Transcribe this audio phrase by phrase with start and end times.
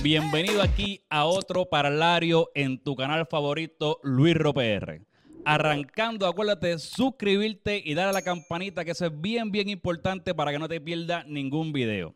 [0.00, 5.02] Bienvenido aquí a otro parlario en tu canal favorito, Luis Ropr.
[5.44, 10.36] Arrancando, acuérdate de suscribirte y darle a la campanita, que eso es bien, bien importante
[10.36, 12.14] para que no te pierdas ningún video.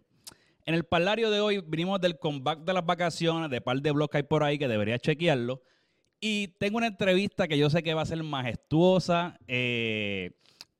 [0.65, 4.13] En el parlario de hoy vinimos del comeback de las vacaciones, de par de blogs
[4.13, 5.61] que hay por ahí que debería chequearlo.
[6.21, 10.31] Y tengo una entrevista que yo sé que va a ser majestuosa, eh,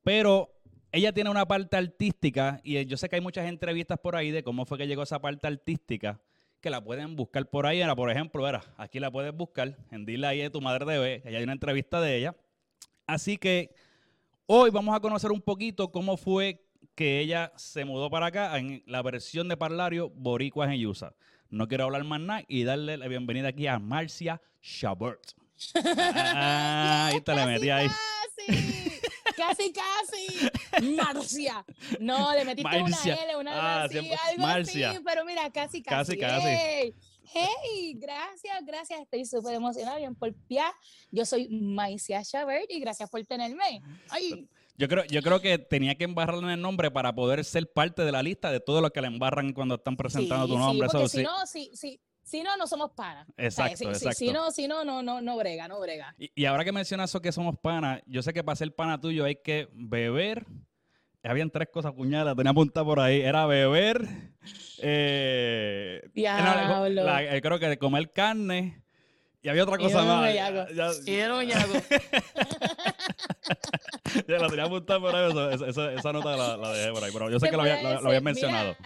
[0.05, 0.53] pero
[0.93, 4.45] ella tiene una parte artística y yo sé que hay muchas entrevistas por ahí de
[4.45, 6.21] cómo fue que llegó esa parte artística
[6.63, 7.81] que la pueden buscar por ahí.
[7.81, 11.21] Era, por ejemplo, era, aquí la puedes buscar en Dile ahí de tu madre TV,
[11.21, 12.37] que hay una entrevista de ella.
[13.07, 13.75] Así que
[14.47, 18.83] hoy vamos a conocer un poquito cómo fue que ella se mudó para acá en
[18.87, 21.15] la versión de Parlario Boricuas en Yusa.
[21.51, 25.33] No quiero hablar más nada y darle la bienvenida aquí a Marcia Chabert.
[25.75, 27.89] Ah, ahí te la metí ahí.
[29.37, 30.95] Casi, casi.
[30.97, 31.65] Marcia.
[32.01, 34.91] No, le metiste una L, una ah, así, algo Marcia.
[34.91, 36.17] así, pero mira, casi, casi.
[36.17, 36.95] Casi, casi.
[37.35, 37.95] Hey.
[37.97, 39.01] gracias, gracias.
[39.01, 40.63] Estoy súper emocionada, bien por pie.
[41.11, 43.83] Yo soy Marcia Chabert y gracias por tenerme.
[44.09, 44.49] Ay.
[44.77, 48.05] Yo creo, yo creo que tenía que embarrarle en el nombre para poder ser parte
[48.05, 50.89] de la lista de todo lo que le embarran cuando están presentando tu nombre.
[50.89, 52.01] Sí, porque si no, sí, sí.
[52.23, 53.27] Si no, no somos panas.
[53.37, 54.13] Exacto, si, exacto.
[54.13, 56.15] Si, no, si no, no, no, no brega, no brega.
[56.19, 59.25] Y, ahora que mencionas eso que somos panas, yo sé que para ser pana tuyo
[59.25, 60.47] hay que beber.
[61.25, 63.21] Habían tres cosas puñalas, tenía apuntada por ahí.
[63.21, 64.09] Era beber,
[64.79, 68.83] eh, eh, creo que comer carne
[69.43, 70.33] y había otra cosa más.
[71.07, 71.49] y era un
[74.29, 75.33] ya la tenía apuntada por ahí,
[75.69, 78.09] esa, esa, nota la, la, dejé por ahí, pero yo sé que lo había, lo,
[78.09, 78.77] había mencionado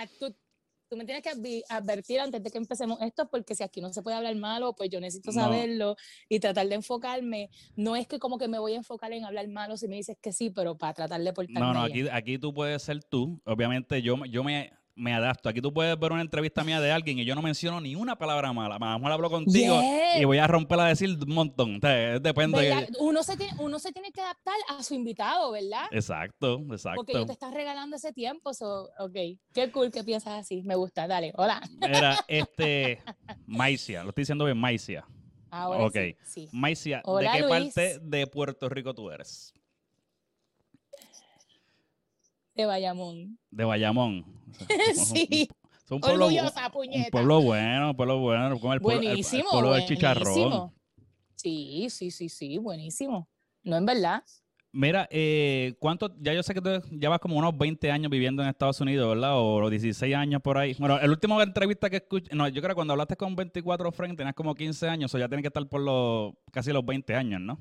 [0.89, 4.03] tú me tienes que advertir antes de que empecemos esto, porque si aquí no se
[4.03, 5.97] puede hablar malo, pues yo necesito saberlo
[6.29, 7.51] y tratar de enfocarme.
[7.75, 10.17] No es que como que me voy a enfocar en hablar malo si me dices
[10.21, 13.41] que sí, pero para tratar de portarme No, no, aquí, aquí tú puedes ser tú.
[13.45, 15.49] Obviamente yo, yo me me adapto.
[15.49, 18.17] Aquí tú puedes ver una entrevista mía de alguien y yo no menciono ni una
[18.17, 18.79] palabra mala.
[18.79, 19.81] Mejor hablo contigo
[20.19, 21.79] y voy a romperla a decir un montón.
[21.81, 22.89] depende.
[22.99, 25.85] Uno, se tiene, uno se tiene que adaptar a su invitado, ¿verdad?
[25.93, 26.97] Exacto, exacto.
[26.97, 28.55] Porque yo te estás regalando ese tiempo.
[28.55, 29.17] So, ok,
[29.53, 30.63] qué cool que piensas así.
[30.63, 31.07] Me gusta.
[31.07, 31.61] Dale, hola.
[31.83, 33.03] Era este,
[33.47, 34.03] Maicia.
[34.03, 35.07] Lo estoy diciendo bien, Maicia.
[35.51, 35.97] Ahora ok.
[36.25, 39.55] Sí, Maicia, ¿de qué parte de Puerto Rico tú eres?
[42.57, 43.39] De Bayamón.
[43.51, 44.25] De Bayamón.
[44.95, 45.47] sí.
[45.91, 48.59] un, pueblo, un pueblo bueno, un pueblo bueno.
[48.59, 49.43] Como el buenísimo.
[49.43, 50.73] El, pueblo del chicharrón.
[51.35, 53.29] Sí, sí, sí, sí, buenísimo.
[53.63, 54.25] No, en verdad.
[54.73, 56.15] Mira, eh, ¿cuánto?
[56.19, 59.39] Ya yo sé que tú llevas como unos 20 años viviendo en Estados Unidos, ¿verdad?
[59.39, 60.75] O los 16 años por ahí.
[60.79, 64.17] Bueno, el último entrevista que escuché, no, yo creo que cuando hablaste con 24 Frank
[64.17, 67.41] tenías como 15 años, o ya tienes que estar por los casi los 20 años,
[67.41, 67.59] ¿no?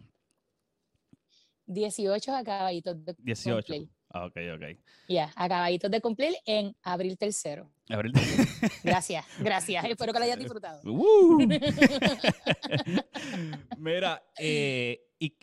[1.67, 3.73] 18 acabaditos de 18.
[3.73, 4.63] Ah, ok, ok.
[5.07, 7.71] Ya, acabaditos de cumplir en abril tercero.
[7.89, 8.13] Abril
[8.83, 9.85] Gracias, gracias.
[9.85, 10.81] Espero que lo hayas disfrutado.
[10.85, 11.37] Uh.
[13.77, 15.37] Mira, eh, ¿y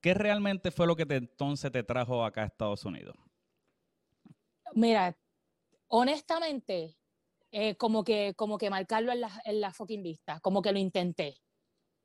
[0.00, 3.16] qué realmente fue lo que te, entonces te trajo acá a Estados Unidos?
[4.74, 5.16] Mira,
[5.88, 6.96] honestamente,
[7.52, 10.78] eh, como, que, como que marcarlo en la, en la fucking vista, como que lo
[10.78, 11.36] intenté.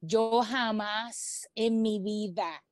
[0.01, 2.63] Yo jamás en mi vida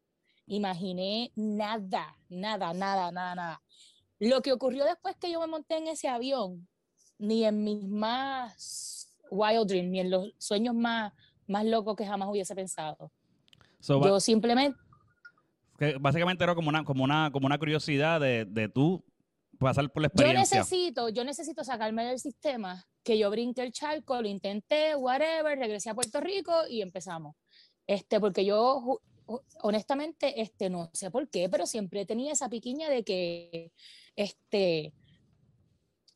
[0.48, 3.62] imaginé nada, nada, nada, nada, nada.
[4.20, 6.68] Lo que ocurrió después que yo me monté en ese avión,
[7.20, 11.14] ni en mis más wild dreams, ni en los sueños más,
[11.48, 13.12] más locos que jamás hubiese pensado.
[13.82, 14.80] yo simplemente...
[16.00, 19.04] básicamente era como una, como una, como una curiosidad de, de tú
[19.60, 20.58] pasar por la experiencia.
[20.58, 25.58] Yo necesito, yo necesito sacarme del sistema, que yo brinque el charco, lo intenté, whatever,
[25.58, 27.36] regresé a Puerto Rico y empezamos.
[27.86, 29.02] Este, porque yo
[29.62, 33.72] honestamente, este, no sé por qué, pero siempre tenía esa piquiña de que,
[34.16, 34.94] este,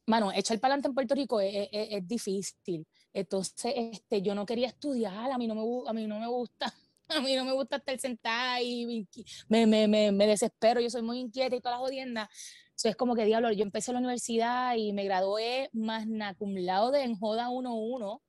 [0.06, 2.88] mano, echar para adelante en Puerto Rico es, es, difícil.
[3.14, 6.74] Entonces, este, yo no quería estudiar, a mí no me, a mí no me gusta.
[7.14, 9.06] A mí no me gusta estar sentada y
[9.50, 12.30] me, me, me, me desespero, yo soy muy inquieta y todas las jodiendas.
[12.68, 16.06] Entonces, es como que diablo, yo empecé la universidad y me gradué más
[16.38, 18.22] cum laude en Joda 1-1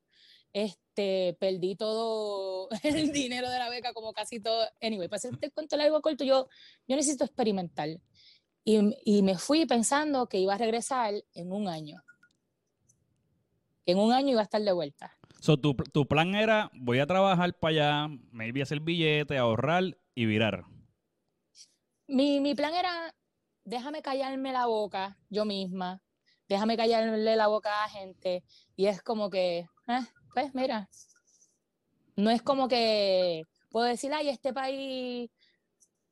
[0.53, 4.67] este, perdí todo el dinero de la beca, como casi todo.
[4.81, 6.49] Anyway, para hacerte el cuento largo corto, yo,
[6.87, 7.89] yo necesito experimentar.
[8.65, 12.01] Y, y, me fui pensando que iba a regresar en un año.
[13.87, 15.19] En un año iba a estar de vuelta.
[15.41, 20.27] So, tu, tu plan era, voy a trabajar para allá, maybe hacer billete, ahorrar y
[20.27, 20.65] virar.
[22.07, 23.13] Mi, mi plan era,
[23.65, 26.01] déjame callarme la boca yo misma,
[26.49, 28.45] déjame callarle la boca a la gente.
[28.77, 30.01] Y es como que, eh,
[30.35, 30.89] pues mira,
[32.17, 35.31] no es como que puedo decir, ay, este país,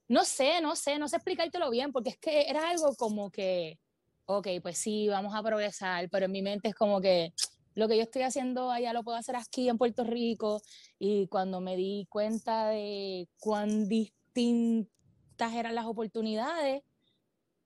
[0.08, 3.78] no sé, no sé, no sé explicártelo bien, porque es que era algo como que,
[4.26, 7.32] ok, pues sí, vamos a progresar, pero en mi mente es como que,
[7.74, 10.60] lo que yo estoy haciendo allá lo puedo hacer aquí en Puerto Rico.
[10.98, 16.82] Y cuando me di cuenta de cuán distintas eran las oportunidades,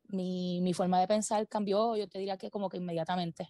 [0.09, 3.49] mi, mi forma de pensar cambió, yo te diría que como que inmediatamente.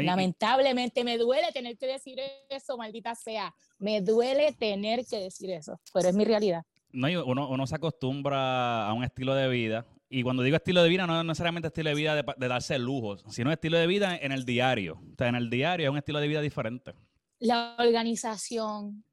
[0.00, 2.18] Lamentablemente me duele tener que decir
[2.48, 3.54] eso, maldita sea.
[3.78, 6.64] Me duele tener que decir eso, pero es mi realidad.
[6.92, 9.86] No, uno, uno se acostumbra a un estilo de vida
[10.16, 13.24] y cuando digo estilo de vida, no es necesariamente estilo de vida de, darse lujos,
[13.30, 15.00] sino estilo de vida en el diario.
[15.12, 16.94] O sea, en el diario es un estilo de vida diferente.
[17.40, 19.04] La organización,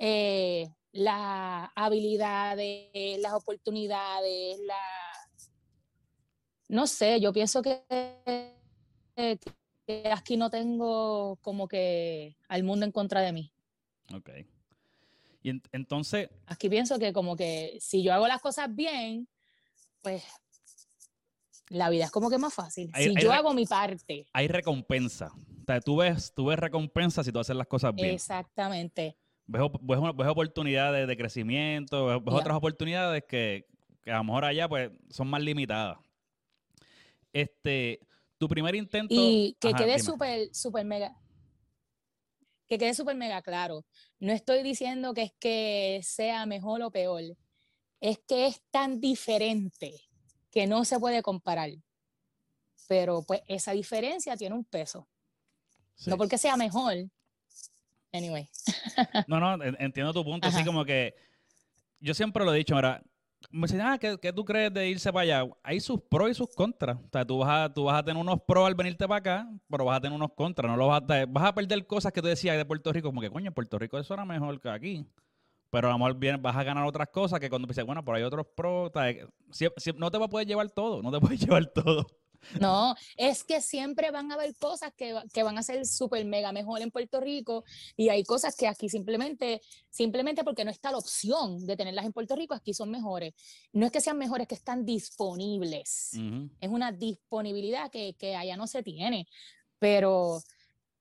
[0.00, 4.74] eh, las habilidades, las oportunidades, la...
[6.68, 7.84] No sé, yo pienso que,
[10.12, 13.52] aquí no tengo como que al mundo en contra de mí.
[14.14, 14.30] Ok.
[15.42, 16.28] Y entonces...
[16.46, 19.28] Aquí pienso que como que si yo hago las cosas bien,
[20.00, 20.24] pues
[21.68, 22.92] la vida es como que más fácil.
[22.94, 24.26] si yo hago mi parte.
[24.32, 25.32] Hay recompensa.
[25.34, 28.10] O sea, tú ves, tú ves recompensa si tú haces las cosas bien.
[28.14, 29.16] Exactamente.
[29.46, 29.62] Ves,
[30.28, 33.66] oportunidades de crecimiento, ves, otras oportunidades que,
[34.06, 35.98] a lo mejor allá pues son más limitadas.
[37.32, 38.00] Este,
[38.42, 39.14] tu primer intento...
[39.16, 41.14] Y que quede súper, súper mega,
[42.68, 43.84] que quede súper mega claro.
[44.18, 47.22] No estoy diciendo que es que sea mejor o peor
[48.00, 49.92] es que es tan diferente
[50.50, 51.70] que no se puede comparar.
[52.88, 55.08] Pero pues esa diferencia tiene un peso.
[56.06, 56.94] No porque sea mejor.
[58.12, 58.48] Anyway.
[59.28, 60.48] no, no, entiendo tu punto.
[60.48, 61.14] Así como que
[62.00, 63.04] yo siempre lo he dicho, ahora,
[63.52, 65.50] me dicen, ah, ¿qué, tú crees de irse para allá?
[65.62, 66.96] Hay sus pros y sus contras.
[66.96, 69.48] O sea, tú vas, a, tú vas a tener unos pros al venirte para acá,
[69.68, 70.70] pero vas a tener unos contras.
[70.70, 73.20] No lo vas a, vas a perder cosas que tú decías de Puerto Rico, como
[73.20, 75.06] que, coño, Puerto Rico eso era mejor que aquí
[75.72, 78.14] pero a lo mejor bien, vas a ganar otras cosas que cuando dices, bueno, por
[78.14, 78.92] hay otros pros,
[79.96, 82.06] no te va a poder llevar todo, no te puedes llevar todo.
[82.60, 86.52] No, es que siempre van a haber cosas que, que van a ser súper mega
[86.52, 87.64] mejor en Puerto Rico
[87.96, 89.60] y hay cosas que aquí simplemente,
[89.90, 93.34] simplemente porque no está la opción de tenerlas en Puerto Rico, aquí son mejores.
[93.72, 96.10] No es que sean mejores, que están disponibles.
[96.60, 99.26] Es una disponibilidad que, que, allá no se tiene.
[99.78, 100.42] Pero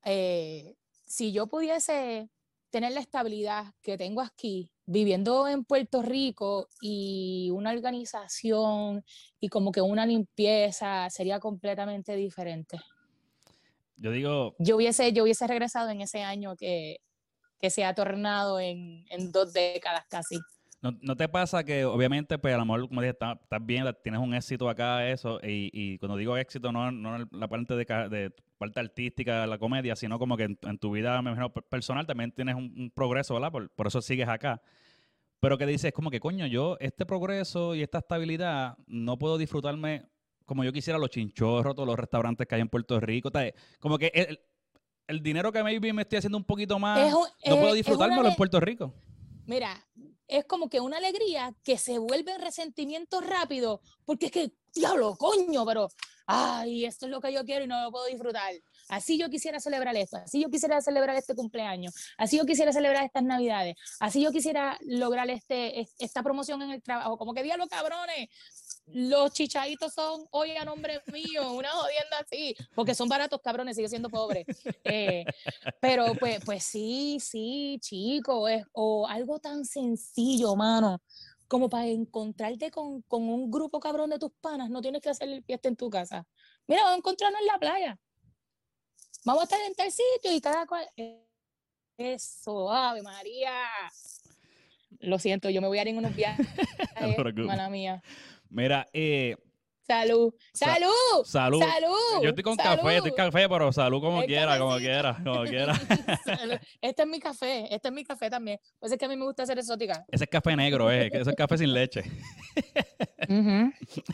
[0.03, 2.29] eh, si yo pudiese
[2.71, 9.03] tener la estabilidad que tengo aquí, viviendo en Puerto Rico y una organización
[9.39, 12.79] y como que una limpieza sería completamente diferente.
[13.97, 14.55] Yo digo...
[14.57, 16.97] Yo hubiese, yo hubiese regresado en ese año que,
[17.59, 20.39] que se ha tornado en, en dos décadas casi.
[20.81, 24.19] ¿No, ¿No, te pasa que obviamente, pues a lo mejor, como dije, estás, bien, tienes
[24.19, 28.33] un éxito acá, eso, y, y cuando digo éxito, no, no la parte de, de
[28.61, 31.19] parte artística de la comedia, sino como que en, tu vida
[31.67, 33.51] personal también tienes un, progreso, ¿verdad?
[33.51, 34.61] Por, eso sigues acá.
[35.39, 40.05] Pero que dices, como que, coño, yo este progreso y esta estabilidad no puedo disfrutarme
[40.45, 43.31] como yo quisiera los chinchorros, todos los restaurantes que hay en Puerto Rico.
[43.79, 44.39] Como que el,
[45.07, 48.59] el dinero que maybe me estoy haciendo un poquito más, no puedo disfrutármelo en Puerto
[48.59, 48.93] Rico.
[49.47, 49.83] Mira,
[50.31, 55.17] es como que una alegría que se vuelve en resentimiento rápido, porque es que, diablo,
[55.17, 55.89] coño, pero,
[56.25, 58.53] ay, esto es lo que yo quiero y no lo puedo disfrutar.
[58.87, 63.03] Así yo quisiera celebrar esto, así yo quisiera celebrar este cumpleaños, así yo quisiera celebrar
[63.03, 67.67] estas navidades, así yo quisiera lograr este, esta promoción en el trabajo, como que diablo,
[67.67, 68.29] cabrones,
[68.87, 73.89] los chichaditos son hoy a nombre mío, una jodienda así, porque son baratos cabrones, sigue
[73.89, 74.45] siendo pobre.
[74.83, 75.25] Eh,
[75.79, 81.01] pero pues, pues sí, sí, chico, es, o algo tan sencillo, mano,
[81.47, 85.29] como para encontrarte con, con, un grupo cabrón de tus panas, no tienes que hacer
[85.29, 86.27] el fiesta en tu casa.
[86.67, 87.99] Mira, vamos a encontrarnos en la playa.
[89.23, 90.87] Vamos a estar en tal sitio y cada cual.
[91.97, 93.53] Eso, Ave María.
[94.99, 96.47] Lo siento, yo me voy a ir en unos viajes.
[97.35, 98.01] mala mía.
[98.51, 99.35] Mira, eh,
[99.87, 100.33] Salud.
[100.53, 101.25] Salud.
[101.25, 101.59] Salud.
[101.59, 102.23] Salud.
[102.23, 105.73] Yo estoy con café, estoy café, pero salud como quiera, como quiera, como quiera.
[106.79, 108.59] Este es mi café, este es mi café también.
[108.79, 110.05] Pues es que a mí me gusta hacer exótica.
[110.07, 111.09] Ese es café negro, eh.
[111.11, 112.03] Ese es café sin leche.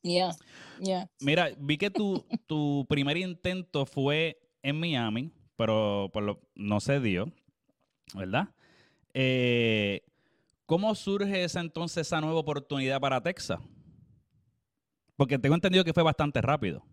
[0.00, 0.30] Ya,
[0.78, 1.10] ya.
[1.20, 7.00] Mira, vi que tu, tu primer intento fue en Miami, pero por lo, no se
[7.00, 7.32] dio,
[8.14, 8.48] ¿verdad?
[9.12, 10.02] Eh,
[10.68, 13.58] ¿Cómo surge esa entonces esa nueva oportunidad para Texas?
[15.16, 16.84] Porque tengo entendido que fue bastante rápido.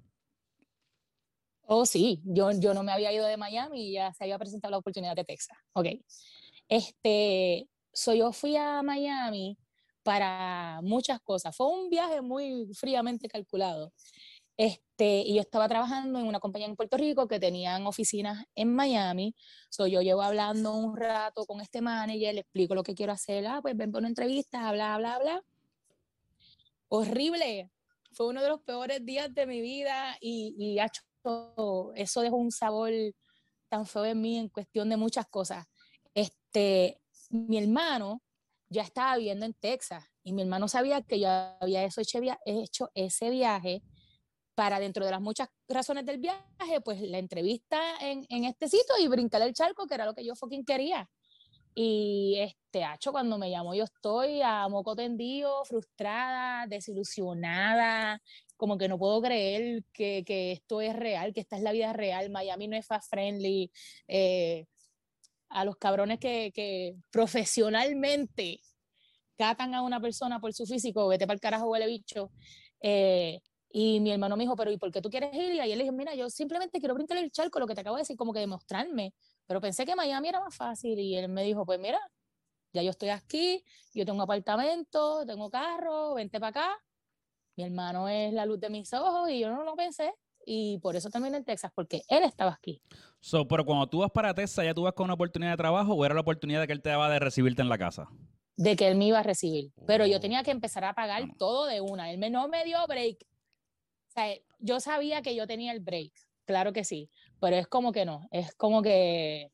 [1.63, 4.71] Oh, sí, yo, yo no me había ido de Miami y ya se había presentado
[4.71, 5.57] la oportunidad de Texas.
[5.73, 5.87] Ok.
[6.69, 9.57] Este, so yo fui a Miami
[10.03, 11.53] para muchas cosas.
[11.53, 13.91] Fue un viaje muy fríamente calculado.
[14.57, 18.73] Este, y yo estaba trabajando en una compañía en Puerto Rico que tenían oficinas en
[18.73, 19.35] Miami.
[19.69, 23.45] So, yo llevo hablando un rato con este manager, le explico lo que quiero hacer.
[23.47, 25.43] Ah, pues ven por una entrevista, bla, bla, bla.
[26.87, 27.69] Horrible.
[28.13, 32.51] Fue uno de los peores días de mi vida y, y eso, eso dejó un
[32.51, 32.91] sabor
[33.67, 35.65] tan feo en mí en cuestión de muchas cosas.
[36.13, 38.21] Este, mi hermano
[38.69, 42.01] ya estaba viviendo en Texas y mi hermano sabía que yo había hecho,
[42.45, 43.83] hecho ese viaje
[44.55, 49.07] para dentro de las muchas razones del viaje, pues la entrevista en, este sitio y
[49.07, 51.09] brincar el charco, que era lo que yo fucking quería.
[51.75, 58.21] Y este, hacho, cuando me llamó, yo estoy a moco tendido, frustrada, desilusionada,
[58.55, 61.91] como que no puedo creer que, que, esto es real, que esta es la vida
[61.91, 62.29] real.
[62.29, 63.69] Miami no es fast friendly.
[64.07, 64.65] Eh,
[65.49, 68.61] a los cabrones que, que, profesionalmente
[69.37, 72.31] catan a una persona por su físico, vete para el carajo, huele bicho.
[72.81, 73.41] Eh,
[73.77, 75.55] y mi hermano me dijo, pero ¿y por qué tú quieres ir?
[75.55, 77.97] Y ahí le dije, mira, yo simplemente quiero brincar el charco, lo que te acabo
[77.97, 79.13] de decir, como que demostrarme.
[79.45, 81.99] Pero pensé que Miami era más fácil y él me dijo, pues mira,
[82.71, 86.77] ya yo estoy aquí, yo tengo apartamento, tengo carro, vente para acá.
[87.57, 90.13] Mi hermano es la luz de mis ojos y yo no lo pensé.
[90.45, 92.81] Y por eso también en Texas, porque él estaba aquí.
[93.19, 95.95] So, pero cuando tú vas para Texas, ¿ya tú vas con una oportunidad de trabajo
[95.95, 98.07] o era la oportunidad que él te daba de recibirte en la casa?
[98.55, 99.73] De que él me iba a recibir.
[99.85, 100.21] Pero yo oh.
[100.21, 102.09] tenía que empezar a pagar todo de una.
[102.09, 103.17] Él me, no me dio break.
[104.15, 106.13] Sea, yo sabía que yo tenía el break,
[106.45, 109.51] claro que sí pero es como que no, es como que...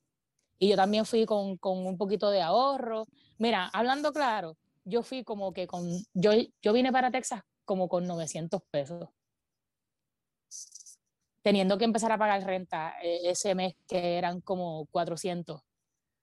[0.60, 3.06] Y yo también fui con, con un poquito de ahorro.
[3.38, 5.84] Mira, hablando claro, yo fui como que con...
[6.14, 9.10] Yo, yo vine para Texas como con 900 pesos
[11.42, 15.60] teniendo que empezar a pagar renta eh, ese mes que eran como 400.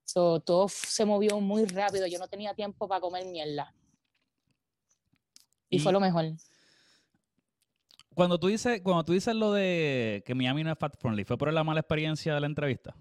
[0.04, 3.74] So, todo se movió muy rápido, yo no tenía tiempo para comer mierda.
[5.68, 6.24] Y, y, fue lo mejor
[8.18, 11.38] cuando tú dices, cuando tú dices lo de que Miami no es fat friendly, ¿fue
[11.38, 12.96] por la mala experiencia de la entrevista?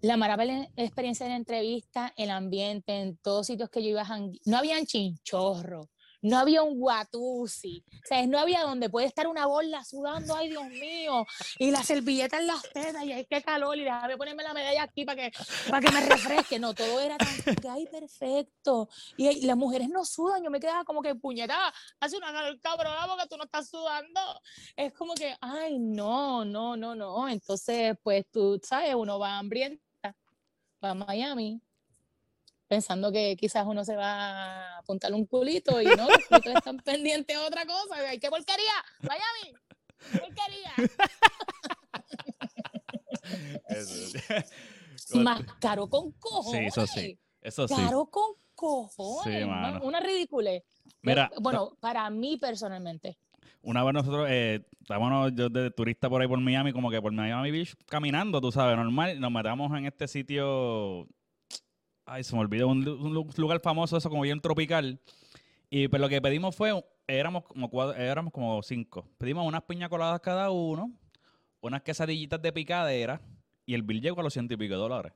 [0.00, 4.18] La mala experiencia de la entrevista, el ambiente, en todos sitios que yo iba a
[4.44, 5.88] no habían chinchorro,
[6.22, 10.48] no había un guatusi, o sea, no había donde puede estar una bola sudando, ay
[10.50, 11.26] Dios mío,
[11.58, 14.82] y la servilleta en las tetas, y hay que calor, y déjame ponerme la medalla
[14.82, 15.32] aquí para que,
[15.68, 17.28] para que me refresque, no, todo era tan,
[17.70, 22.32] ay, perfecto, y, las mujeres no sudan, yo me quedaba como que puñetada, hace una
[22.32, 24.20] calor cabrón, porque tú no estás sudando,
[24.76, 29.82] es como que, ay, no, no, no, no, entonces, pues tú sabes, uno va hambrienta,
[30.82, 31.60] va a Miami,
[32.68, 36.78] pensando que quizás uno se va a apuntar un culito y no, los culitos están
[36.78, 37.96] pendientes a otra cosa.
[38.08, 38.84] ¡Ay, qué porquería!
[39.00, 39.54] ¡Miami!
[40.12, 40.72] ¡Porquería!
[45.14, 46.74] Más caro con cojones.
[46.74, 47.18] Sí, eso sí.
[47.40, 47.74] Eso sí.
[47.74, 49.46] Caro con cojones.
[49.82, 50.50] una ridícula.
[51.02, 53.18] Mira, bueno, para mí personalmente.
[53.62, 57.12] Una vez nosotros eh, estábamos yo de turista por ahí por Miami, como que por
[57.12, 61.08] Miami Beach, caminando, tú sabes, normal, nos metamos en este sitio
[62.08, 62.68] Ay, se me olvidó.
[62.68, 62.84] Un,
[63.36, 64.98] lugar famoso, eso como bien tropical.
[65.68, 66.72] Y pues lo que pedimos fue,
[67.06, 69.06] éramos como cuatro, éramos como cinco.
[69.18, 70.90] Pedimos unas piña coladas cada uno,
[71.60, 73.20] unas quesadillitas de picadera
[73.66, 75.12] y el bill llegó a los ciento y pico de dólares.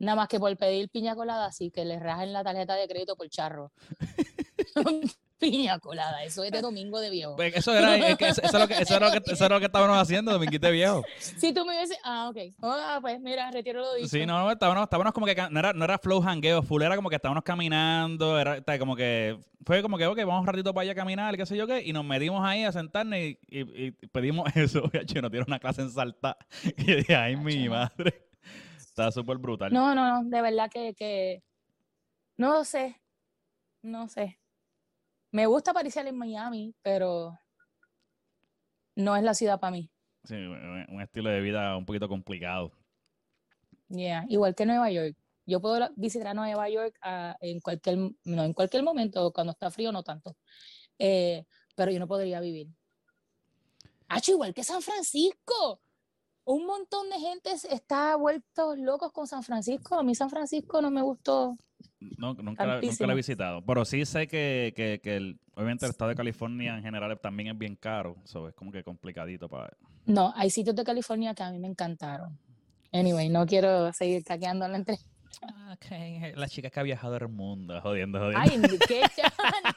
[0.00, 3.14] Nada más que por pedir piña colada, así que le rajen la tarjeta de crédito
[3.14, 3.70] por charro.
[5.42, 6.22] piña colada.
[6.22, 7.34] Eso es de domingo de viejo.
[7.34, 8.06] Pues eso, era, eso,
[8.42, 10.72] es lo que, eso, era lo que, eso era lo que estábamos haciendo, dominguito de
[10.72, 11.02] viejo.
[11.18, 12.36] Si tú me dices, ah, ok.
[12.62, 14.08] Ah, pues mira, retiro lo dicho.
[14.08, 16.94] Sí, no, no, estábamos, estábamos como que, no era, no era flow hangueo full, era
[16.94, 20.82] como que estábamos caminando, era como que, fue como que, ok, vamos un ratito para
[20.82, 23.90] allá a caminar, qué sé yo qué, y nos metimos ahí a sentarnos y, y,
[24.08, 24.90] pedimos eso.
[25.06, 26.36] Yo no tiene una clase en salta.
[26.76, 28.28] Y dije, ay, mi madre.
[28.78, 29.72] Está súper brutal.
[29.72, 31.42] No, no, no, de verdad que, que,
[32.36, 33.00] no sé,
[33.82, 34.38] no sé.
[35.32, 37.38] Me gusta parecer en Miami, pero
[38.94, 39.90] no es la ciudad para mí.
[40.24, 42.70] Sí, un estilo de vida un poquito complicado.
[43.88, 45.16] Yeah, igual que Nueva York.
[45.44, 49.90] Yo puedo visitar Nueva York ah, en cualquier, no, en cualquier momento, cuando está frío
[49.90, 50.36] no tanto,
[50.98, 52.68] eh, pero yo no podría vivir.
[54.08, 55.81] Ah, igual que San Francisco.
[56.44, 59.96] Un montón de gente está vuelto locos con San Francisco.
[59.96, 61.56] A mí San Francisco no me gustó
[62.18, 63.62] no, nunca, la, he visitado.
[63.64, 67.50] Pero sí sé que, que, que el, obviamente el estado de California en general también
[67.50, 68.16] es bien caro.
[68.24, 69.70] Eso es como que complicadito para...
[70.06, 72.38] No, hay sitios de California que a mí me encantaron.
[72.92, 74.98] Anyway, no quiero seguir taqueando la entre...
[75.72, 76.34] Okay.
[76.34, 78.38] La chica que ha viajado el mundo, jodiendo, jodiendo.
[78.38, 79.02] Ay, ¿qué?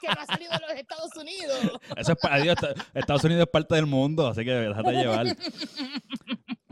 [0.01, 1.81] que no ha salido de los Estados Unidos.
[1.95, 2.57] Eso es, adiós,
[2.93, 5.25] Estados Unidos es parte del mundo, así que déjate llevar.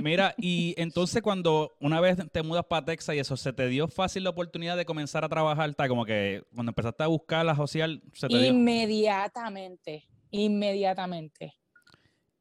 [0.03, 3.88] Mira, y entonces cuando una vez te mudas para Texas y eso, ¿se te dio
[3.88, 5.69] fácil la oportunidad de comenzar a trabajar?
[5.69, 11.53] Está como que cuando empezaste a buscar la social, ¿se te Inmediatamente, inmediatamente.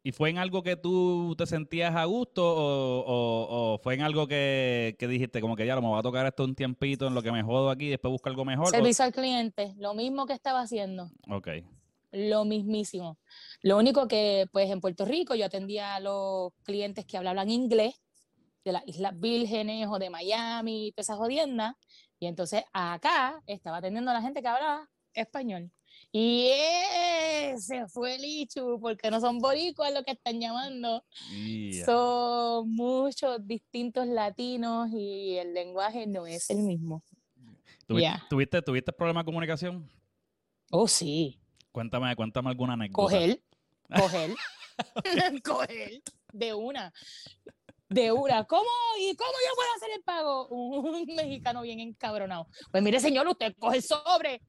[0.03, 4.97] ¿Y fue en algo que tú te sentías a gusto o, fue en algo que,
[4.99, 7.31] dijiste como que ya lo me va a tocar esto un tiempito en lo que
[7.31, 8.71] me jodo aquí y después busco algo mejor?
[8.71, 11.13] Servicio al cliente, lo mismo que estaba haciendo.
[11.29, 11.49] Ok.
[12.13, 13.19] Lo mismísimo.
[13.63, 17.95] Lo único que, pues en Puerto Rico yo atendía a los clientes que hablaban inglés
[18.65, 21.75] de las Islas Vírgenes o de Miami, todas esas jodiendas.
[22.19, 25.71] Y entonces acá estaba atendiendo a la gente que hablaba español.
[26.11, 31.05] Y ese fue el Ichu, porque no son boricuas lo que están llamando.
[31.85, 37.03] Son muchos distintos latinos y el lenguaje no es el mismo.
[38.29, 39.91] ¿Tuviste, ¿tuviste, problema de comunicación?
[40.71, 41.42] Oh, sí.
[41.73, 43.03] Cuéntame, cuéntame alguna anécdota.
[43.03, 43.43] Coger,
[43.97, 44.35] coger,
[45.43, 46.03] coger,
[46.33, 46.93] de una.
[47.89, 48.45] De una.
[48.45, 48.69] ¿Cómo?
[48.99, 50.49] ¿Y cómo yo puedo hacer el pago?
[50.49, 52.47] Un mexicano bien encabronado.
[52.71, 54.43] Pues mire, señor, usted coge el sobre.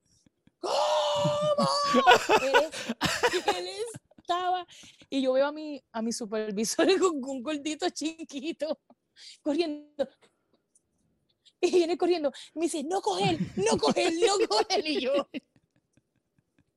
[0.60, 1.70] ¿Cómo?
[3.58, 3.68] él,
[4.18, 4.66] estaba.
[5.10, 8.80] Y yo veo a mi, a mi supervisor con un gordito chiquito
[9.42, 10.08] corriendo.
[11.62, 12.32] Y viene corriendo.
[12.54, 14.86] Me dice, no coger, no coger, no coger.
[14.86, 15.14] Y yo.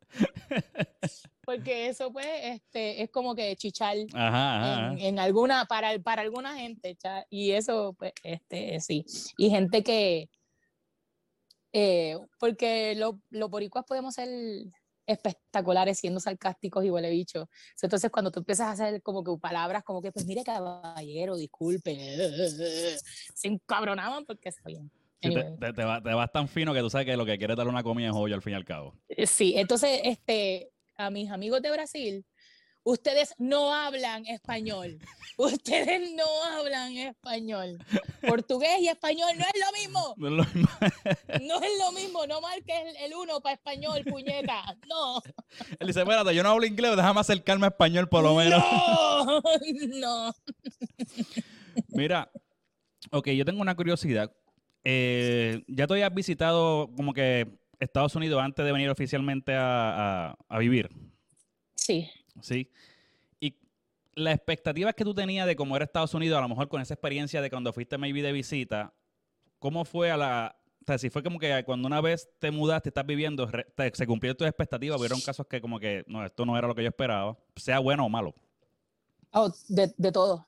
[1.44, 6.98] Porque eso, pues, este, es como que chichar En, alguna, para, para alguna gente.
[7.30, 9.04] Y eso, pues, este, sí.
[9.38, 10.28] Y gente que,
[11.72, 14.28] eh, porque los lo boricuas podemos ser
[15.06, 17.48] espectaculares siendo sarcásticos y huele bicho.
[17.80, 21.94] Entonces, cuando tú empiezas a hacer como que palabras como que, pues mire, caballero, disculpe,
[23.34, 24.90] se encabronaban porque sabían.
[25.20, 28.08] Te, te, vas tan fino que tú sabes que lo que quieres dar una comida
[28.08, 28.94] es hoy al fin y al cabo.
[29.08, 32.24] Eh, sí, entonces, este, a mis amigos de Brasil,
[32.86, 34.96] Ustedes no hablan español.
[35.38, 37.78] Ustedes no hablan español.
[38.24, 40.14] Portugués y español no es lo mismo.
[40.16, 40.68] No es lo mismo.
[41.40, 42.26] no es lo mismo.
[42.28, 44.62] No marques el, uno para español, puñeta.
[44.88, 45.20] No.
[45.80, 48.62] Él dice, espérate, yo no hablo inglés, déjame acercarme a español por lo menos.
[48.62, 49.42] No,
[49.98, 50.34] no.
[51.88, 52.30] Mira,
[53.10, 54.30] ok, yo tengo una curiosidad.
[54.88, 60.58] Eh, ya tú habías visitado como que Estados Unidos antes de venir oficialmente a, a
[60.60, 60.90] vivir.
[61.74, 62.08] Sí.
[62.40, 62.70] Sí.
[63.40, 63.56] Y
[64.14, 66.94] la expectativa que tú tenías de cómo era Estados Unidos, a lo mejor con esa
[66.94, 68.94] experiencia de cuando fuiste maybe de visita,
[69.58, 70.56] ¿cómo fue a la...
[70.82, 73.50] O sea, si fue como que cuando una vez te mudaste, estás viviendo,
[73.92, 76.84] se cumplieron tus expectativas, hubieron casos que como que, no, esto no era lo que
[76.84, 78.36] yo esperaba, sea bueno o malo.
[79.32, 80.46] Oh, de, de todo.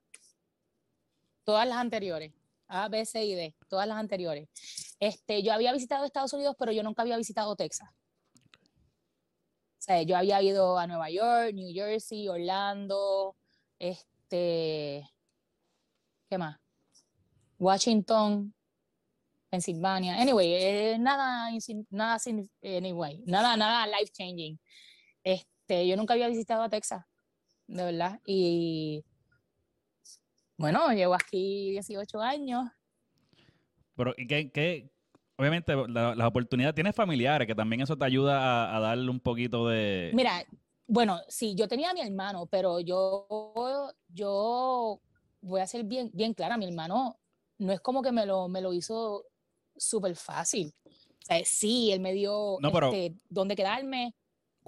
[1.42, 2.37] Todas las anteriores.
[2.68, 3.54] A, B, C y D.
[3.68, 4.48] Todas las anteriores.
[5.00, 7.88] Este, yo había visitado Estados Unidos, pero yo nunca había visitado Texas
[10.06, 13.36] yo había ido a Nueva York, New Jersey, Orlando,
[13.78, 15.08] este,
[16.28, 16.58] ¿qué más?
[17.58, 18.54] Washington,
[19.50, 20.20] Pennsylvania.
[20.20, 21.50] Anyway, eh, nada,
[21.90, 22.20] nada,
[22.62, 24.60] anyway, nada, nada life changing.
[25.24, 27.04] Este, yo nunca había visitado a Texas,
[27.66, 28.20] de verdad.
[28.26, 29.04] Y
[30.58, 32.68] bueno, llevo aquí 18 años.
[33.96, 34.90] Pero, ¿y qué, qué,
[35.36, 40.10] obviamente las oportunidades, tienes familiares que también eso te ayuda a, darle un poquito de...
[40.12, 40.44] Mira,
[40.86, 45.00] bueno, sí, yo tenía a mi hermano, pero yo, yo
[45.40, 47.18] voy a ser bien, bien clara, mi hermano
[47.58, 49.24] no es como que me lo, me lo hizo
[49.76, 50.74] súper fácil.
[50.84, 54.14] O sea, sí, él me dio este, dónde quedarme.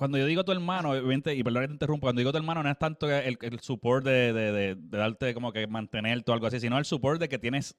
[0.01, 2.71] Cuando yo digo tu hermano, y perdón que te interrumpa, cuando digo tu hermano no
[2.71, 6.47] es tanto el, el support de, de, de, de, darte como que mantenerte o algo
[6.47, 7.77] así, sino el support de que tienes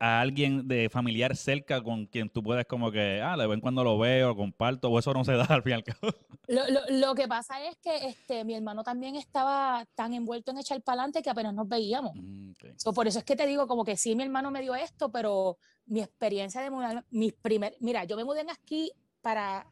[0.00, 3.60] a alguien de familiar cerca con quien tú puedes como que, ah, de vez en
[3.60, 6.12] cuando lo veo, comparto, o eso no se da al fin y al cabo.
[6.48, 10.58] Lo, lo, lo que pasa es que este, mi hermano también estaba tan envuelto en
[10.58, 12.10] echar para adelante que apenas nos veíamos.
[12.16, 12.54] Mm,
[12.92, 15.58] por eso es que te digo, como que sí, mi hermano me dio esto, pero
[15.86, 19.68] mi experiencia de mudar, mis primer, mira, yo me mudé aquí para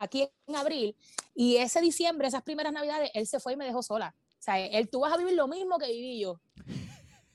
[0.00, 0.96] aquí en abril
[1.36, 4.12] y ese diciembre, esas primeras navidades, él se fue y me dejó sola.
[4.16, 6.40] O sea, él tú vas a vivir lo mismo que viví yo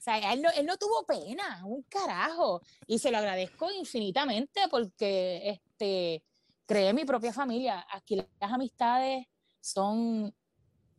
[0.05, 2.61] sea, él no, él no tuvo pena, un carajo.
[2.87, 6.23] Y se lo agradezco infinitamente porque este,
[6.65, 7.85] creé mi propia familia.
[7.91, 9.25] Aquí las amistades
[9.59, 10.33] son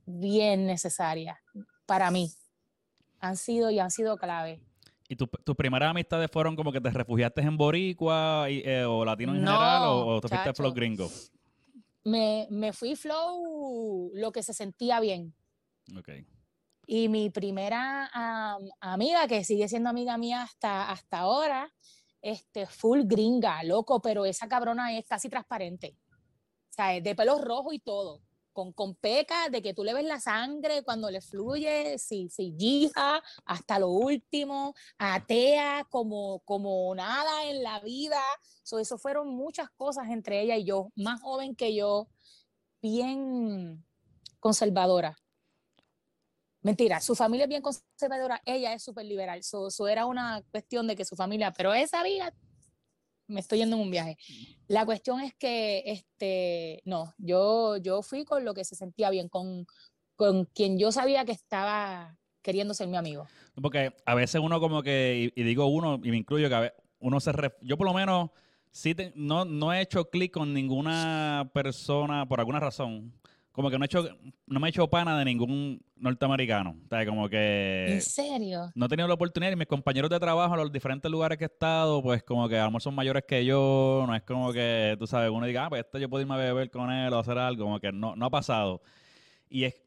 [0.05, 1.39] bien necesarias
[1.87, 2.31] para mí.
[3.21, 4.61] Han sido y han sido clave.
[5.09, 9.39] ¿Y tus primeras amistades fueron como que te refugiaste en Boricua eh, o latino en
[9.39, 11.09] general o, te fuiste flow gringo?
[12.07, 15.35] Me, me fui flow lo que se sentía bien.
[15.99, 16.25] Okay.
[16.87, 18.09] Y mi primera
[18.81, 21.73] amiga, que sigue siendo amiga mía hasta, hasta ahora,
[22.23, 25.97] este, full gringa, loco, pero esa cabrona es casi transparente.
[26.11, 28.23] O sea, de pelo rojo y todo.
[28.57, 32.55] Con, con pecas de que tú le ves la sangre cuando le fluye, si, si
[32.59, 38.23] hija, hasta lo último, atea como, como nada en la vida.
[38.63, 42.09] So, eso fueron muchas cosas entre ella y yo, más joven que yo,
[42.81, 43.85] bien
[44.41, 45.19] conservadora.
[46.63, 49.41] Mentira, su familia es bien conservadora, ella es súper liberal.
[49.41, 52.33] Eso era una cuestión de que su familia, pero esa vida,
[53.29, 54.17] me estoy yendo en un viaje.
[54.69, 59.29] La cuestión es que, este, no, yo, yo fui con lo que se sentía bien,
[59.29, 59.67] con,
[60.15, 63.27] con quien yo sabía que estaba queriendo ser mi amigo.
[63.61, 66.77] Porque a veces uno como que, y, digo uno, y me incluyo, que a veces
[67.01, 67.33] uno se...
[67.63, 68.31] yo por lo menos
[68.71, 73.13] sí no, no he hecho clic con ninguna persona por alguna razón
[73.57, 74.07] como que no he hecho,
[74.47, 76.77] no me he hecho pana de ningún norteamericano.
[76.85, 77.87] O sea, como que.
[77.89, 78.71] ¿En serio?
[78.75, 81.45] No he tenido la oportunidad y mis compañeros de trabajo en los diferentes lugares que
[81.45, 84.05] he estado, pues como que a lo mejor son mayores que yo.
[84.07, 86.37] No es como que, tú sabes, uno diga, ah, pues este yo puedo irme a
[86.37, 87.65] beber con él o hacer algo.
[87.65, 88.83] Como que no, no ha pasado.
[89.49, 89.81] Y es,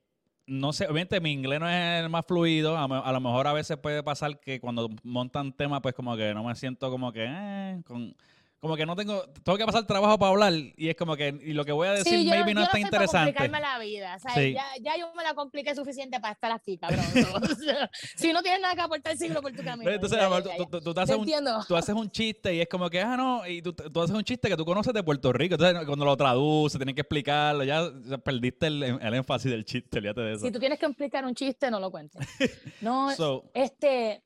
[0.47, 2.75] no sé, obviamente mi inglés no es el más fluido.
[2.75, 6.33] A, a, lo mejor a veces puede pasar que cuando montan temas, pues como que
[6.33, 8.15] no me siento como que, eh, con
[8.59, 11.53] como que no tengo, tengo que pasar trabajo para hablar y es como que, y
[11.53, 13.33] lo que voy a decir maybe no, es tan interesante.
[13.33, 16.77] complicarme la vida, o sea, ya, ya, yo me la compliqué suficiente para estar aquí,
[16.77, 17.05] cabrón.
[18.15, 19.89] si no tienes nada que aportar, siglo por tu camino.
[19.89, 21.25] Entonces, amor, tú, tú, haces un,
[21.67, 24.23] tú, haces un, chiste y es como que, ah, no, y tú, tú, haces un
[24.23, 27.89] chiste que tú conoces de Puerto Rico, entonces cuando lo traduces, tienes que explicarlo, ya,
[28.23, 30.45] perdiste el, el, énfasis del chiste, olvídate de eso.
[30.45, 32.27] Si tú tienes que explicar un chiste, no lo cuentes.
[32.81, 33.11] No,
[33.53, 34.23] este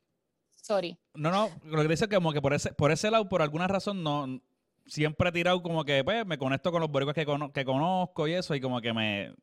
[0.63, 0.97] Sorry.
[1.13, 3.41] No, no, lo que dice es que como que por ese, por ese lado, por
[3.41, 4.41] alguna razón, no
[4.85, 8.33] siempre he tirado como que pues, me conecto con los boricuas que, que conozco y
[8.33, 9.35] eso, y como que me,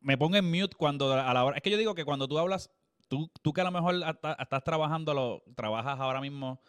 [0.00, 1.56] me pongo en mute cuando a la hora.
[1.56, 2.70] Es que yo digo que cuando tú hablas,
[3.08, 3.96] tú, tú que a lo mejor
[4.38, 6.60] estás trabajando, lo, trabajas ahora mismo,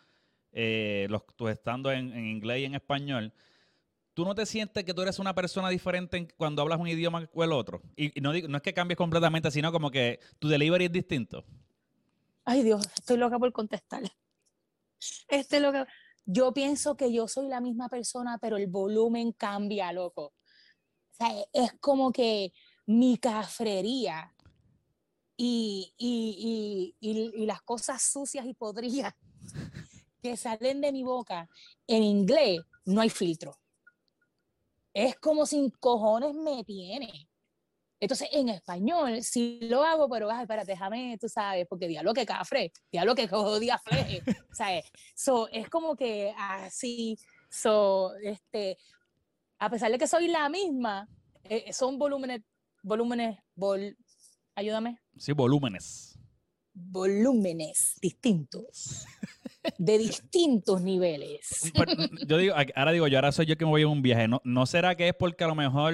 [0.51, 3.31] eh, los, tú estando en, inglés y en español,
[4.15, 7.43] tú no te sientes que tú eres una persona diferente cuando hablas un idioma o
[7.43, 7.81] el otro.
[7.95, 11.45] Y, no, no es que cambies completamente, sino como que tu delivery es distinto.
[12.51, 14.01] Ay Dios, estoy loca por contestar.
[15.27, 15.87] Estoy loca.
[16.25, 20.33] Yo pienso que yo soy la misma persona, pero el volumen cambia, loco.
[21.53, 22.51] Es como que
[22.87, 24.33] mi cafrería
[25.37, 29.13] y, y, y, y las cosas sucias y podridas
[30.19, 31.47] que salen de mi boca
[31.85, 33.59] en inglés, no hay filtro.
[34.91, 37.28] Es como sin cojones me tiene.
[37.99, 42.25] Entonces, en español sí lo hago, pero, ay, espérate, déjame, tú sabes, porque diablo que
[42.25, 44.85] cafre, diablo que jodía fleje, ¿sabes?
[45.15, 47.17] So, es como que así,
[47.49, 48.77] so, este,
[49.59, 51.09] a pesar de que soy la misma,
[51.43, 52.41] eh, son volúmenes,
[52.83, 53.97] volúmenes, vol,
[54.55, 54.99] ayúdame.
[55.17, 56.17] Sí, volúmenes.
[56.73, 59.05] Volúmenes distintos.
[59.77, 61.71] de distintos niveles.
[62.27, 64.27] Yo digo, ahora digo, yo ahora soy yo que me voy a un viaje.
[64.27, 65.93] ¿No, ¿No será que es porque a lo mejor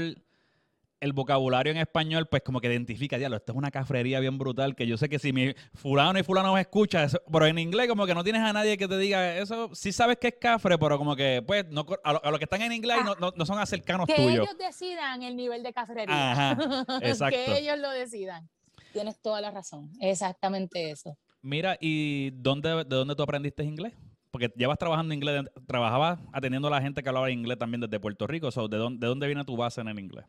[1.05, 4.75] el vocabulario en español, pues como que identifica, diablo, esto es una cafrería bien brutal,
[4.75, 8.05] que yo sé que si mi fulano y fulano me escucha, pero en inglés como
[8.05, 10.97] que no tienes a nadie que te diga eso, sí sabes que es cafre, pero
[10.97, 14.25] como que, pues, no, a, los que están en inglés no, no, son cercanos tuyos.
[14.25, 16.31] Que ellos decidan el nivel de cafrería.
[16.31, 16.57] Ajá,
[17.01, 17.37] exacto.
[17.37, 18.49] que ellos lo decidan.
[18.91, 21.17] Tienes toda la razón, exactamente eso.
[21.41, 23.93] Mira, ¿y dónde, de dónde tú aprendiste inglés?
[24.31, 28.27] Porque llevas trabajando inglés, trabajabas atendiendo a la gente que hablaba inglés también desde Puerto
[28.27, 30.25] Rico, ¿de, dónde, ¿de dónde viene tu base en el inglés?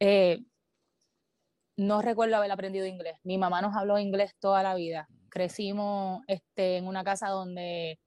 [0.00, 0.40] Eh,
[1.76, 3.16] no recuerdo haber aprendido inglés.
[3.22, 5.08] Mi mamá nos habló inglés toda la vida.
[5.30, 8.00] Crecimos este, en una casa donde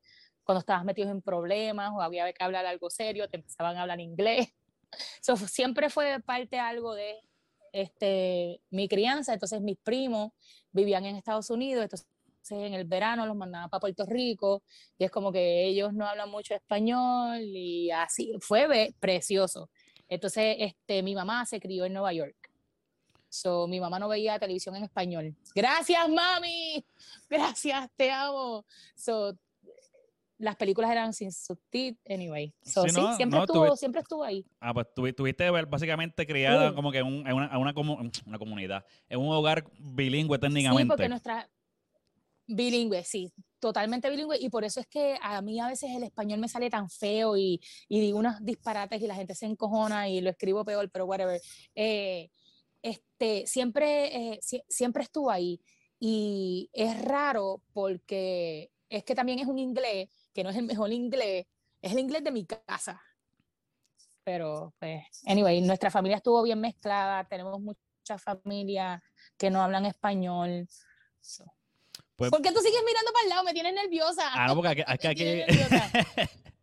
[0.43, 3.99] cuando estabas metido en problemas o había que hablar algo serio, te empezaban a hablar
[3.99, 4.47] inglés.
[5.21, 7.21] So, siempre fue parte algo de
[7.71, 9.33] este, mi crianza.
[9.33, 10.33] Entonces mis primos
[10.73, 12.07] vivían en Estados Unidos, entonces
[12.49, 14.63] en el verano los mandaban para Puerto Rico
[14.97, 18.33] y es como que ellos no hablan mucho español y así.
[18.41, 19.69] Fue precioso.
[20.11, 22.35] Entonces, este, mi mamá se crió en Nueva York.
[23.29, 25.33] So, mi mamá no veía televisión en español.
[25.55, 26.85] Gracias, mami.
[27.29, 28.65] Gracias, te amo.
[28.93, 29.33] So,
[30.37, 32.53] las películas eran sin subtítulos, anyway.
[32.61, 34.45] So, sí, siempre, estuvo, siempre estuvo ahí.
[34.59, 39.63] Ah, pues tuviste básicamente criada como que en, una, una, una, comunidad, en un hogar
[39.79, 40.83] bilingüe técnicamente.
[40.83, 41.49] Sí, porque nuestra...
[42.55, 46.39] Bilingüe, sí totalmente bilingüe y por eso es que a mí a veces el español
[46.39, 50.19] me sale tan feo y, y digo unos disparates y la gente se encojona y
[50.19, 51.39] lo escribo peor, pero whatever.
[51.75, 52.29] Eh,
[52.81, 55.61] este, siempre, eh, siempre estuvo ahí
[55.99, 60.91] y es raro porque es que también es un inglés que no es el mejor
[60.91, 61.45] inglés,
[61.81, 62.99] es el inglés de mi casa.
[64.23, 69.01] Pero, pues, anyway, nuestra familia estuvo bien mezclada, tenemos muchas familias
[69.37, 70.67] que no hablan español.
[72.21, 73.43] Pues, ¿Por qué tú sigues mirando para el lado?
[73.43, 74.21] Me tienes nerviosa.
[74.31, 75.23] Ah, no, porque aquí, aquí,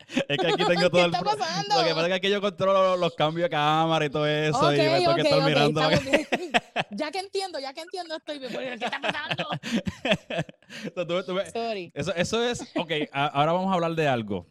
[0.28, 1.12] es que aquí tengo todo el.
[1.12, 1.74] Está pasando?
[1.74, 4.72] Lo que pasa es que aquí yo controlo los, cambios de cámara y todo eso.
[4.72, 5.80] y me tengo que estar mirando.
[6.92, 8.38] ya que entiendo, ya que entiendo, estoy.
[8.38, 9.48] ¿Qué está pasando?
[11.52, 11.90] Sorry.
[11.92, 12.62] Eso, eso es.
[12.76, 14.46] Ok, ahora vamos a hablar de algo.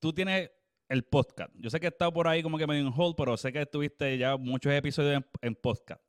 [0.00, 0.50] Tú tienes
[0.90, 1.50] el podcast.
[1.54, 3.62] Yo sé que he estado por ahí como que medio en hold, pero sé que
[3.62, 6.02] estuviste ya muchos episodios en, en podcast.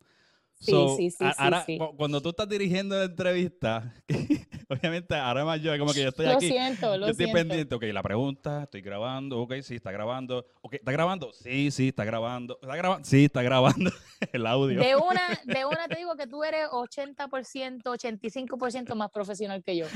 [0.62, 3.92] Sí, sí, sí, ahora, sí, cuando tú estás dirigiendo la entrevista,
[4.68, 6.48] obviamente ahora más yo, como que yo estoy lo aquí.
[6.48, 7.48] Siento, lo yo estoy siento.
[7.48, 10.46] pendiente, ok, la pregunta, estoy grabando, ok, sí, está grabando.
[10.60, 11.32] Ok, ¿está grabando?
[11.32, 12.58] Sí, sí, está grabando.
[12.62, 13.04] ¿Está grabando?
[13.04, 13.90] Sí, está grabando
[14.32, 14.80] el audio.
[14.80, 19.86] De una, de una te digo que tú eres 80%, 85% más profesional que yo.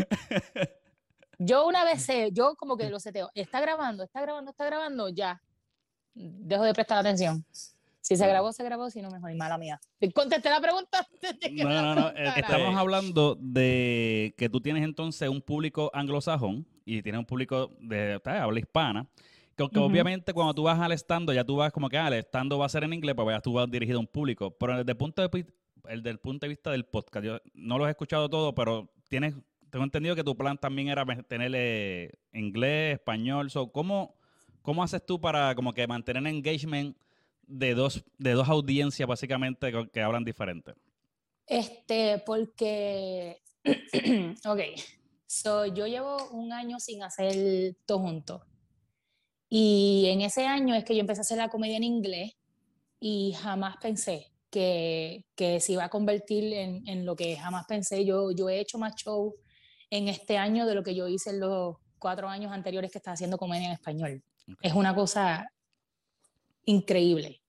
[1.38, 5.09] Yo una vez sé, yo como que lo seteo, está grabando, está grabando, está grabando,
[5.11, 5.40] ya.
[6.14, 7.44] Dejo de prestar atención.
[8.07, 9.81] Si se grabó, se grabó, si no, mejor, mala mía.
[10.14, 12.09] Contesté la pregunta antes de que No, no, no.
[12.11, 12.33] eh.
[12.37, 18.21] Estamos hablando de que tú tienes entonces un público anglosajón y tienes un público de
[18.25, 19.09] habla hispana.
[19.57, 19.88] Que, que Ujú.
[19.88, 22.66] obviamente cuando tú vas al estando, ya tú vas como que ah, el estando va
[22.66, 24.53] a ser en inglés, pues ya tú vas dirigido a un público.
[24.53, 25.47] Pero desde el punto de,
[25.88, 29.35] el del punto de vista del podcast, yo no los he escuchado todo, pero tienes,
[29.71, 33.51] tengo entendido que tu plan también era me- tenerle inglés, español.
[33.51, 34.14] So, ¿cómo,
[34.62, 36.97] ¿Cómo haces tú para como que mantener engagement
[37.46, 40.74] de dos, de dos audiencias básicamente que, hablan diferente?
[41.46, 43.42] Este, porque,
[44.46, 44.61] ok,
[45.26, 48.44] so, yo llevo un año sin hacer todo junto.
[49.48, 52.32] Y en ese año es que yo empecé a hacer la comedia en inglés
[52.98, 58.04] y jamás pensé que, que se iba a convertir en, en lo que jamás pensé.
[58.04, 59.35] Yo, yo he hecho más show
[59.90, 63.14] en este año de lo que yo hice en los cuatro años anteriores que estaba
[63.14, 64.22] haciendo comedia en español.
[64.62, 65.48] Es una cosa
[66.66, 67.42] increíble.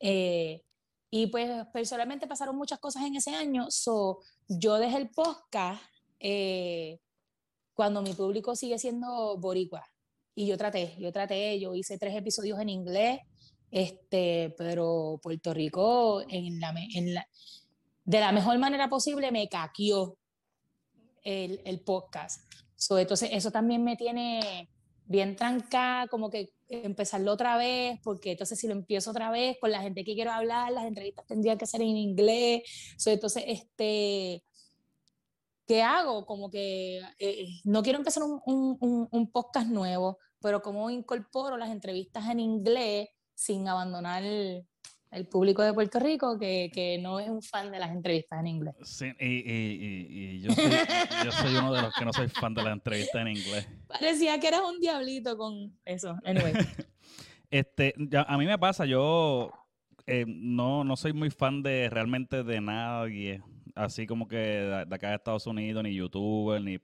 [0.00, 0.62] Eh,
[1.10, 5.82] y pues personalmente pasaron muchas cosas en ese año, so yo dejé el podcast
[6.20, 6.98] eh,
[7.74, 9.84] cuando mi público sigue siendo boricua.
[10.34, 13.20] Y yo traté, yo traté, yo hice tres episodios en inglés,
[13.70, 17.26] este, pero Puerto Rico en la, en la,
[18.04, 20.16] de la mejor manera posible me caqueó
[21.22, 22.42] el, el podcast.
[22.76, 24.70] So, entonces eso también me tiene
[25.10, 29.72] bien trancada, como que empezarlo otra vez, porque entonces si lo empiezo otra vez con
[29.72, 32.62] la gente que quiero hablar, las entrevistas tendrían que ser en inglés.
[32.96, 34.44] So, entonces, este,
[35.66, 36.24] ¿qué hago?
[36.26, 41.56] Como que eh, no quiero empezar un, un- un- un podcast nuevo, pero cómo incorporo
[41.56, 44.22] las entrevistas en inglés sin abandonar
[45.10, 48.46] el, público de Puerto Rico que, que no es un fan de las entrevistas en
[48.46, 48.74] inglés.
[48.82, 50.70] Sí, y, y- yo, soy,
[51.24, 53.66] yo soy uno de los que no soy fan de la entrevista en inglés.
[53.86, 56.16] Parecía que eras un diablito con eso.
[56.24, 56.52] Anyway.
[57.52, 57.94] Este,
[58.28, 59.50] a mí me pasa, yo
[60.06, 63.42] eh, no, no soy muy fan de realmente de nadie,
[63.74, 66.78] así como que de, acá de Estados Unidos, ni youtuber, ni.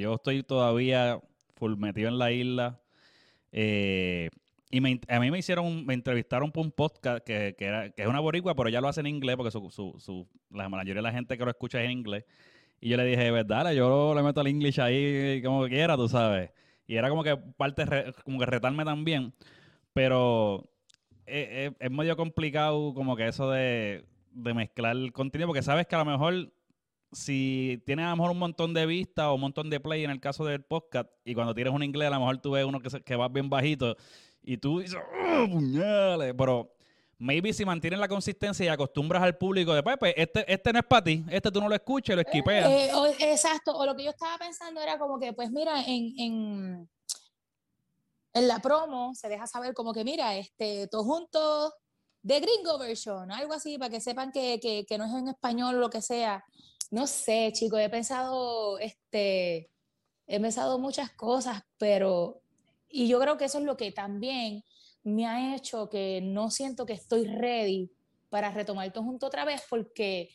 [0.00, 1.20] Yo estoy todavía
[1.54, 2.80] full metido en la isla.
[3.52, 4.28] eh,
[4.70, 8.02] y me, a mí me hicieron, me entrevistaron por un podcast que, que, era, que
[8.02, 10.96] es una boricua, pero ya lo hace en inglés porque su, su, su- la mayoría
[10.96, 12.24] de la gente que lo escucha es en inglés.
[12.80, 16.50] Y yo le dije, verdad, yo le meto el English ahí como quiera, tú sabes.
[16.86, 17.84] Y era como que parte,
[18.24, 19.32] como que retarme también.
[19.92, 20.70] Pero
[21.26, 25.86] es, es- es medio complicado como que eso de, de mezclar el contenido, porque sabes
[25.86, 26.52] que a lo mejor
[27.12, 30.10] si tienes a lo mejor un montón de vistas o un montón de play en
[30.10, 32.80] el caso del podcast, y cuando tienes un inglés a lo mejor tú ves uno
[32.80, 33.96] que, se- que va bien bajito
[34.42, 36.34] y tú dices, ¡oh, puñales!
[36.36, 36.74] Pero
[37.18, 40.84] maybe si mantienes la consistencia y acostumbras al público de, pues, este, este no es
[40.86, 42.70] para ti, este tú no lo escuchas lo esquipeas.
[42.70, 46.14] Eh, o- exacto, o lo que yo estaba pensando era como que, pues mira, en,
[46.18, 46.88] en,
[48.34, 51.72] en la promo se deja saber como que, mira, este, todos juntos
[52.22, 55.80] de gringo version, algo así, para que sepan que, que, que no es en español
[55.80, 56.44] lo que sea.
[56.90, 59.70] No sé, chicos, he pensado, este,
[60.26, 62.40] he pensado muchas cosas, pero,
[62.88, 64.64] y yo creo que eso es lo que también
[65.02, 67.90] me ha hecho que no siento que estoy ready
[68.28, 70.30] para retomar todo junto otra vez, porque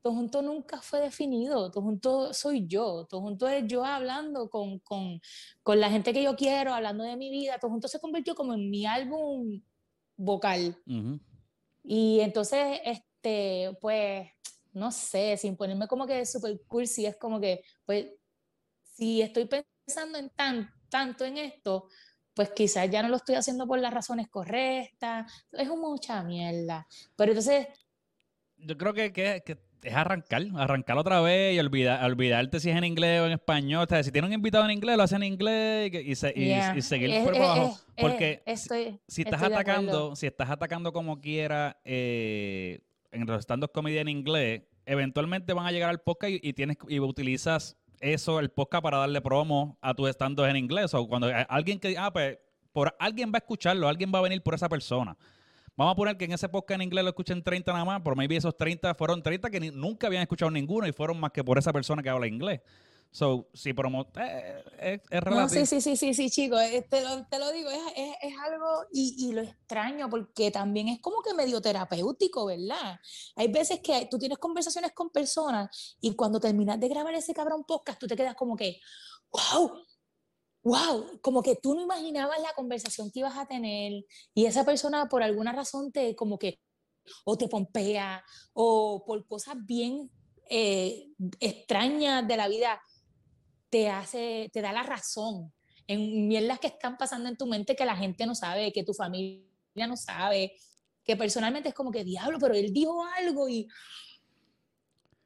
[0.00, 4.80] todo junto nunca fue definido, todo junto soy yo, todo junto es yo hablando con,
[4.80, 5.20] con,
[5.62, 8.54] con la gente que yo quiero, hablando de mi vida, todo junto se convirtió como
[8.54, 9.62] en mi álbum
[10.16, 10.76] vocal.
[11.84, 14.28] Y entonces, este, pues,
[14.72, 18.06] no sé, sin ponerme como que super cursi, es como que, pues,
[18.94, 21.88] si estoy pensando en tan, tanto en esto,
[22.34, 26.86] pues quizás ya no lo estoy haciendo por las razones correctas, es mucha mierda.
[27.16, 27.66] Pero entonces,
[28.58, 32.76] Yo creo que, que, que es arrancar, arrancar otra vez y olvidar, olvidarte si es
[32.76, 33.84] en inglés o en español.
[33.84, 36.14] O sea, si tiene un invitado en inglés, lo hace en inglés y, que- y
[36.14, 37.78] se- y- yeah, y seguir por abajo.
[37.98, 43.72] Porque estoy, si estás estoy atacando, si estás atacando como quiera eh, en los stand-up
[43.72, 48.40] comedy en inglés, eventualmente van a llegar al podcast y, y tienes y utilizas eso,
[48.40, 50.92] el podcast, para darle promo a tus stand en inglés.
[50.92, 52.38] O cuando hay alguien que, ah, pues,
[52.72, 55.16] por alguien va a escucharlo, alguien va a venir por esa persona.
[55.76, 58.14] Vamos a poner que en ese podcast en inglés lo escuchen 30 nada más, por
[58.14, 61.56] maybe esos 30 fueron 30 que nunca habían escuchado ninguno y fueron más que por
[61.56, 62.60] esa persona que habla inglés.
[63.14, 65.66] So, si promo eh, es, es No, relativo.
[65.66, 68.34] sí, sí, sí, sí, sí, chicos, eh, te lo, te lo digo, es, es- es
[68.38, 72.98] algo y, y lo extraño porque también es como que medio terapéutico, ¿verdad?
[73.36, 77.64] Hay veces que tú tienes conversaciones con personas y cuando terminas de grabar ese cabrón
[77.64, 78.80] podcast, tú te quedas como que,
[79.30, 79.72] wow,
[80.64, 85.06] wow, como que tú no imaginabas la conversación que ibas a tener y esa persona
[85.10, 86.60] por alguna razón te como que
[87.26, 90.10] o te pompea o por cosas bien
[90.48, 91.08] eh,
[91.40, 92.80] extrañas de la vida
[93.72, 95.50] te hace, te da la razón
[95.86, 98.92] en mierdas que están pasando en tu mente que la gente no sabe, que tu
[98.92, 99.46] familia
[99.88, 100.52] no sabe,
[101.02, 103.66] que personalmente es como que diablo, pero él dijo algo y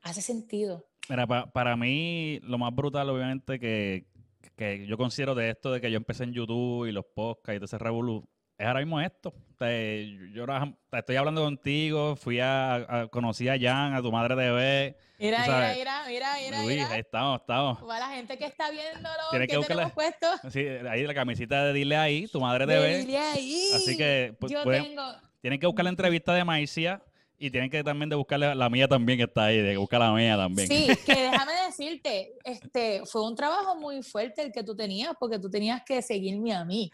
[0.03, 0.87] hace sentido.
[1.09, 4.07] Mira, pa- para mí lo más brutal, obviamente, que,
[4.55, 7.59] que yo considero de esto de que yo empecé en YouTube y los podcasts y
[7.59, 9.35] todo ese revolú, es ahora mismo esto.
[9.59, 14.13] Te- yo ahora te estoy hablando contigo, fui a, a- conocí a Jan, a tu
[14.13, 14.97] madre de bebé.
[15.19, 16.91] Mira, mira, mira, mira, mira, Luis, mira.
[16.93, 17.79] ahí estamos, estamos.
[17.81, 19.91] Para la gente que está viéndolo, Tienes que buscarla.
[19.91, 20.51] tenemos puesto.
[20.51, 22.99] Sí, ahí la camisita de dile ahí, tu madre de bebé.
[22.99, 23.69] Dile ahí.
[23.75, 25.03] Así que pues, yo pueden- tengo,
[25.41, 27.03] tienen que buscar la entrevista de Maicia
[27.39, 30.01] y tienen que también de buscar la, la mía también que está ahí, de buscar
[30.01, 30.69] la mía también.
[30.69, 35.39] Sí, que déjame decirte, este, fue un trabajo muy fuerte el que tú tenías, porque
[35.39, 36.91] tú tenías que seguirme a mí.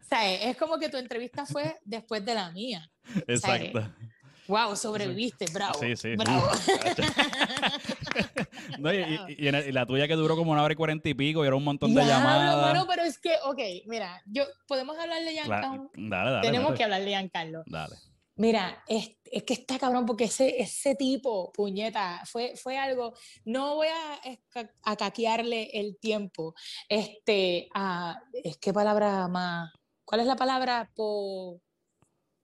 [0.00, 2.90] O sea, es como que tu entrevista fue después de la mía.
[3.26, 3.82] Exacto.
[4.48, 5.78] Wow, sobreviviste, bravo.
[5.80, 6.14] Sí, sí.
[6.16, 6.50] Bravo.
[8.78, 11.44] No, y, y- y la tuya que duró como una hora y cuarenta y pico
[11.44, 12.72] y era un montón de Diablo, llamadas.
[12.72, 15.90] mano, pero es que, ok, mira, yo, podemos hablarle de Giancarlo.
[15.96, 16.42] dale, dale.
[16.46, 16.78] Tenemos dale.
[16.78, 17.62] que hablarle de Giancarlo.
[17.66, 17.96] Dale.
[18.42, 23.76] Mira, es, es que está cabrón porque ese, ese tipo, puñeta, fue, fue algo, no
[23.76, 24.20] voy a,
[24.82, 26.52] a caquearle el tiempo,
[26.88, 29.72] este, a, es que palabra más,
[30.04, 30.90] ¿cuál es la palabra?
[30.92, 31.62] Po,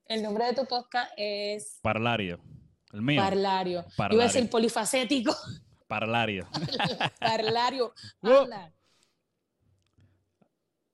[0.04, 2.38] el nombre de tu podcast es Parlario.
[2.92, 3.20] El mío.
[3.20, 3.80] Parlario.
[3.80, 4.22] Yo iba a Parlario.
[4.22, 5.34] decir polifacético,
[5.88, 6.48] Parlario.
[7.18, 7.92] Parlario.
[8.22, 8.72] Anda.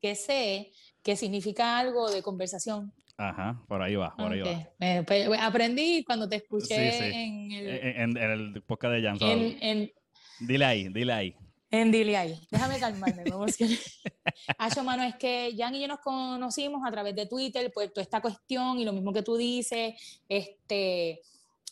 [0.00, 2.94] Que sé que significa algo de conversación.
[3.16, 5.04] Ajá, por ahí va, por ahí va.
[5.06, 7.04] Pues, aprendí cuando te escuché Sí, sí.
[7.14, 9.18] en el, En, en- en el podcast de Jan.
[9.60, 9.92] en,
[10.40, 11.36] Dile ahí, dile ahí.
[11.70, 12.40] en Dile ahí.
[12.50, 13.22] Déjame calmarme.
[14.58, 18.02] Acho, mano, es que Jan y yo nos conocimos a través de Twitter, pues toda
[18.02, 19.94] esta cuestión y lo mismo que tú dices,
[20.28, 21.20] este,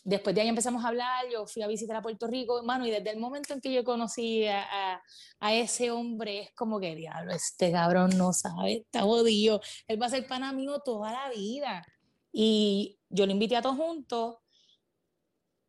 [0.03, 2.91] después de ahí empezamos a hablar, yo fui a visitar a Puerto Rico, mano, y
[2.91, 4.63] desde el momento en que yo conocí a,
[4.95, 5.01] a-
[5.39, 10.07] a ese hombre, es como que, diablo, este cabrón no sabe, está jodido, él va
[10.07, 11.85] a ser pana mío toda la vida.
[12.31, 14.37] Y yo lo invité a todos juntos,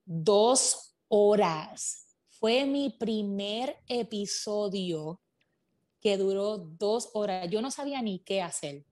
[0.04, 2.06] dos horas.
[2.28, 5.20] Fue mi primer episodio
[6.00, 7.48] que duró dos horas.
[7.50, 8.84] Yo no sabía ni qué hacer.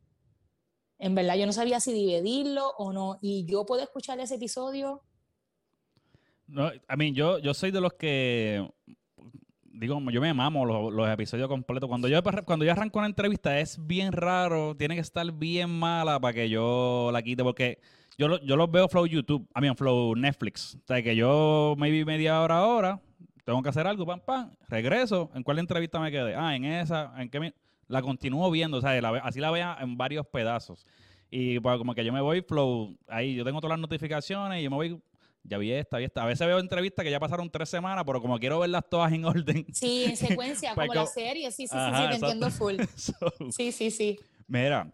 [0.99, 3.19] En verdad, yo no sabía si dividirlo o no.
[3.21, 5.03] Y yo puedo escuchar ese episodio.
[6.47, 8.69] No, a mí, yo, yo soy de los que.
[9.65, 11.89] Digo, yo me mamo los, episodios completos.
[11.89, 16.21] Cuando yo, cuando yo arranco una entrevista es bien raro, tiene que estar bien mala
[16.21, 17.79] para que yo la quite, porque
[18.19, 20.75] yo, lo- yo los veo flow YouTube, a mí flow Netflix.
[20.77, 23.01] O sea, que yo maybe media hora ahora,
[23.45, 25.31] tengo que hacer algo, pam, pam, regreso.
[25.35, 26.35] ¿En cuál entrevista me quedé?
[26.35, 27.55] Ah, en esa, ¿en qué
[27.89, 28.91] La continúo viendo, o sea,
[29.25, 30.87] así la vea en varios pedazos.
[31.31, 34.65] Y pues como que yo me voy flow, ahí yo tengo todas las notificaciones y
[34.65, 35.01] yo me voy,
[35.45, 36.23] ya vi esta, vi esta.
[36.23, 39.25] A veces veo entrevistas que ya pasaron tres semanas, pero como quiero verlas todas en
[39.25, 39.67] orden.
[39.73, 41.51] Sí, en secuencia, Pues como la como- serie.
[41.51, 42.77] Sí, sí, sí, Ajá, sí, te entiendo full.
[42.97, 43.15] So,
[43.51, 44.19] Sí, sí, sí.
[44.47, 44.93] Mira,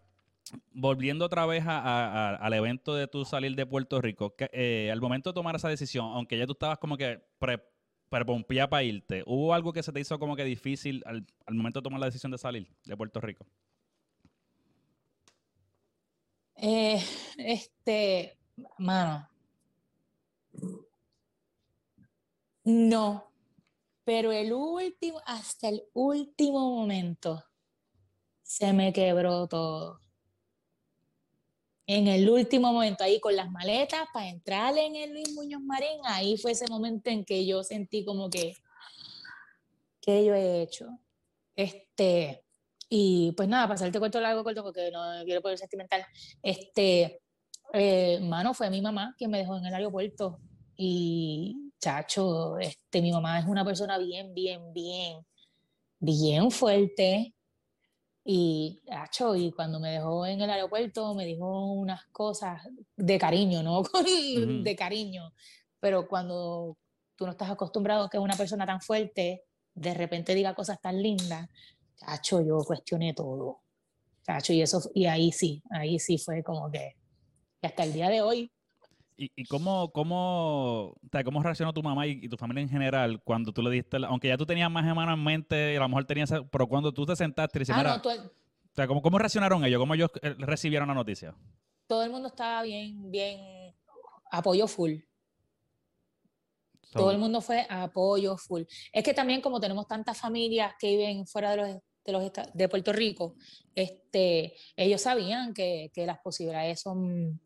[0.73, 4.49] volviendo otra vez a- a- a- al evento de tu salir de Puerto Rico, que,
[4.53, 7.63] eh, al momento de tomar esa decisión, aunque ya tú estabas como que pre,
[8.09, 11.81] prepompía para irte, ¿hubo algo que se te hizo como que difícil al, al momento
[11.81, 13.47] de tomar la decisión de salir de Puerto Rico?
[16.57, 17.01] Eh,
[17.37, 18.37] este,
[18.79, 19.29] mano.
[22.65, 23.33] No,
[24.05, 27.43] pero el último, hasta el último momento,
[28.43, 30.01] se me quebró todo.
[31.87, 36.01] En el último momento, ahí con las maletas para entrar en el Luis Muñoz Marín,
[36.05, 38.55] ahí fue ese momento en que yo sentí como que,
[40.01, 40.89] ¿qué yo he hecho?
[41.57, 42.45] Este,
[42.89, 46.05] y pues nada, para hacerte cuento largo, corto, porque no quiero poner sentimental.
[46.43, 47.23] Este,
[47.73, 50.41] eh, mano, fue mi mamá quien me dejó en el aeropuerto.
[50.81, 55.27] Y, chacho, este, mi mamá es una persona bien, bien, bien,
[55.99, 57.35] bien fuerte.
[58.25, 62.63] Y, chacho, y cuando me dejó en el aeropuerto, me dijo unas cosas
[62.97, 63.83] de cariño, ¿no?
[64.63, 65.33] De cariño.
[65.81, 66.77] Pero cuando
[67.17, 69.43] tú no estás acostumbrado a que una persona tan fuerte
[69.75, 71.49] de repente diga cosas tan lindas,
[71.97, 73.63] chacho, yo cuestioné todo.
[74.25, 76.95] Chacho, y eso, y ahí sí, ahí sí fue como que,
[77.63, 78.53] y hasta el día de hoy,
[79.21, 82.69] ¿Y, y cómo, cómo, o sea, cómo reaccionó tu mamá y, y tu familia en
[82.69, 85.77] general cuando tú le diste, la- aunque ya tú tenías más hermanos en mente y
[85.77, 88.31] a lo mejor tenías, pero cuando tú te sentaste y dices, Ah, no, o
[88.77, 89.81] sea, ¿cómo, ¿cómo reaccionaron ellos?
[89.81, 91.35] ¿Cómo ellos eh, recibieron la noticia?
[91.89, 93.75] todo el mundo estaba bien, bien,
[94.31, 94.97] apoyo full.
[96.83, 98.63] So, Todo el mundo fue apoyo full.
[98.93, 101.69] Es que también como tenemos tantas familias que viven fuera de los,
[102.05, 103.35] de los de Puerto Rico,
[103.75, 107.41] este, ellos sabían que, que las posibilidades son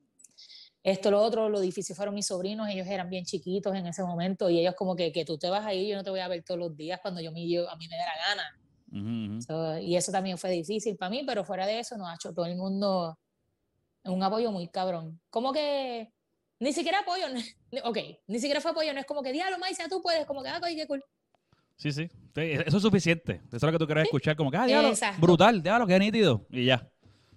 [0.85, 4.51] esto, lo otro, lo difícil fueron mis sobrinos, ellos eran bien chiquitos en ese momento
[4.51, 6.29] y ellos como que, que tú te vas a ir, yo no te voy a
[6.29, 8.59] ver todos los días cuando yo me, yo- a mí me dé la gana.
[8.93, 9.43] ujú, ujú.
[9.43, 12.33] So, y eso también fue difícil para mí, pero fuera de eso nos ha hecho
[12.35, 13.17] todo el mundo
[14.05, 15.21] un apoyo muy cabrón.
[15.31, 16.13] Como que
[16.59, 17.27] ni siquiera apoyo,
[17.85, 20.49] ok, ni siquiera fue apoyo, no es como que diablo, Maisa, tú puedes, como que,
[20.49, 21.03] ah, qué cool.
[21.77, 22.09] Sí, sí.
[22.35, 23.41] Eso es suficiente.
[23.49, 24.37] Eso es lo que tú quieres escuchar.
[24.37, 26.47] Como que, ah, diablo, brutal, diablo, qué nítido.
[26.51, 26.89] Y ya.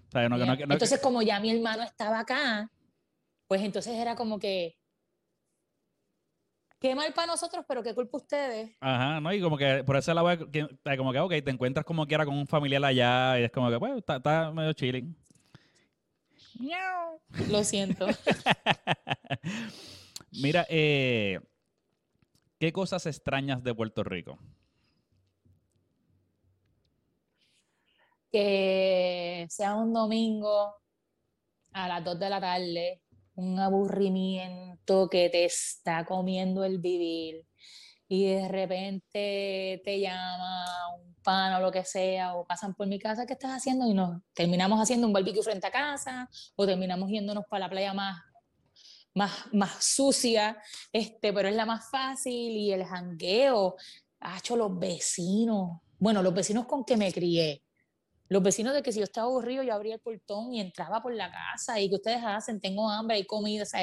[0.07, 2.69] O sea, no, que- no, no- entonces, como ya mi hermano estaba acá,
[3.47, 4.77] pues entonces era como que,
[6.79, 8.75] qué mal para nosotros, pero qué culpa ustedes.
[8.79, 9.33] Ajá, ¿no?
[9.33, 10.67] Y como que por ese lado, que-
[10.97, 13.79] como que, ok, te encuentras como quiera con un familiar allá y es como que,
[13.79, 15.15] pues, está, está medio chilling.
[17.49, 18.07] Lo siento.
[20.31, 21.39] Mira, eh,
[22.59, 24.37] ¿qué cosas extrañas de Puerto Rico?
[28.31, 30.75] que sea un domingo
[31.71, 33.01] a las 2 de la tarde,
[33.35, 37.45] un aburrimiento que te está comiendo el vivir
[38.07, 40.65] y de repente te llama
[40.97, 43.87] un pan o lo que sea o pasan por mi casa, ¿qué estás haciendo?
[43.87, 47.93] Y nos terminamos haciendo un barbecue frente a casa o terminamos yéndonos para la playa
[47.93, 48.21] más
[49.15, 50.61] más, más sucia,
[50.91, 53.75] este, pero es la más fácil y el jangueo,
[54.37, 57.63] hecho los vecinos, bueno, los vecinos con que me crié,
[58.27, 61.13] los vecinos de que si yo estaba aburrido, yo abría el portón y entraba por
[61.13, 63.77] la casa y que ustedes hacen, tengo hambre, hay comida, o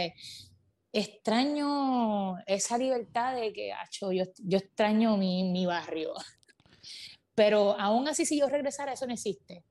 [0.93, 6.13] extraño esa libertad de que, acho, yo, yo extraño mi, mi barrio.
[7.35, 9.65] Pero aún así, si yo regresara, eso no existe.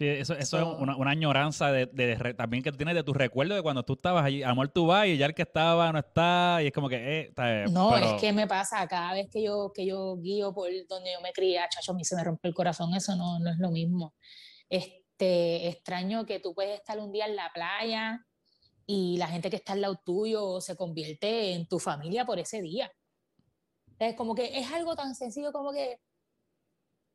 [0.00, 3.02] Sí, eso, eso So- es una, una añoranza de, de re- también que tienes de
[3.04, 4.42] tus recuerdos de cuando tú estabas allí.
[4.42, 6.88] A lo mejor tú vas y ya el que estaba no está y es como
[6.88, 9.84] que, eh, está, eh, No, pero- es que me pasa cada vez que yo, que
[9.84, 12.94] yo guío por donde yo me crié, chacho, a mí se me rompe el corazón,
[12.94, 14.14] eso no, no es lo mismo.
[14.70, 18.24] Este, extraño que tú puedes estar un día en la playa
[18.86, 22.62] y la gente que está al lado tuyo se convierte en tu familia por ese
[22.62, 22.90] día.
[23.98, 25.98] Es como que es algo tan sencillo como que,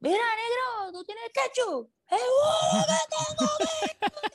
[0.10, 1.90] mira, negro, tú tienes ketchup.
[2.10, 4.32] ¡Seguro que tengo ketchup!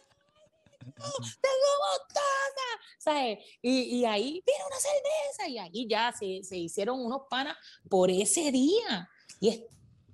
[0.97, 2.69] ¡Tengo mostaza!
[2.99, 3.39] ¿Sabes?
[3.63, 5.49] Y, y ahí, mira una cerveza.
[5.49, 7.57] Y ahí ya se, se hicieron unos panas
[7.89, 9.09] por ese día.
[9.41, 9.63] Y es-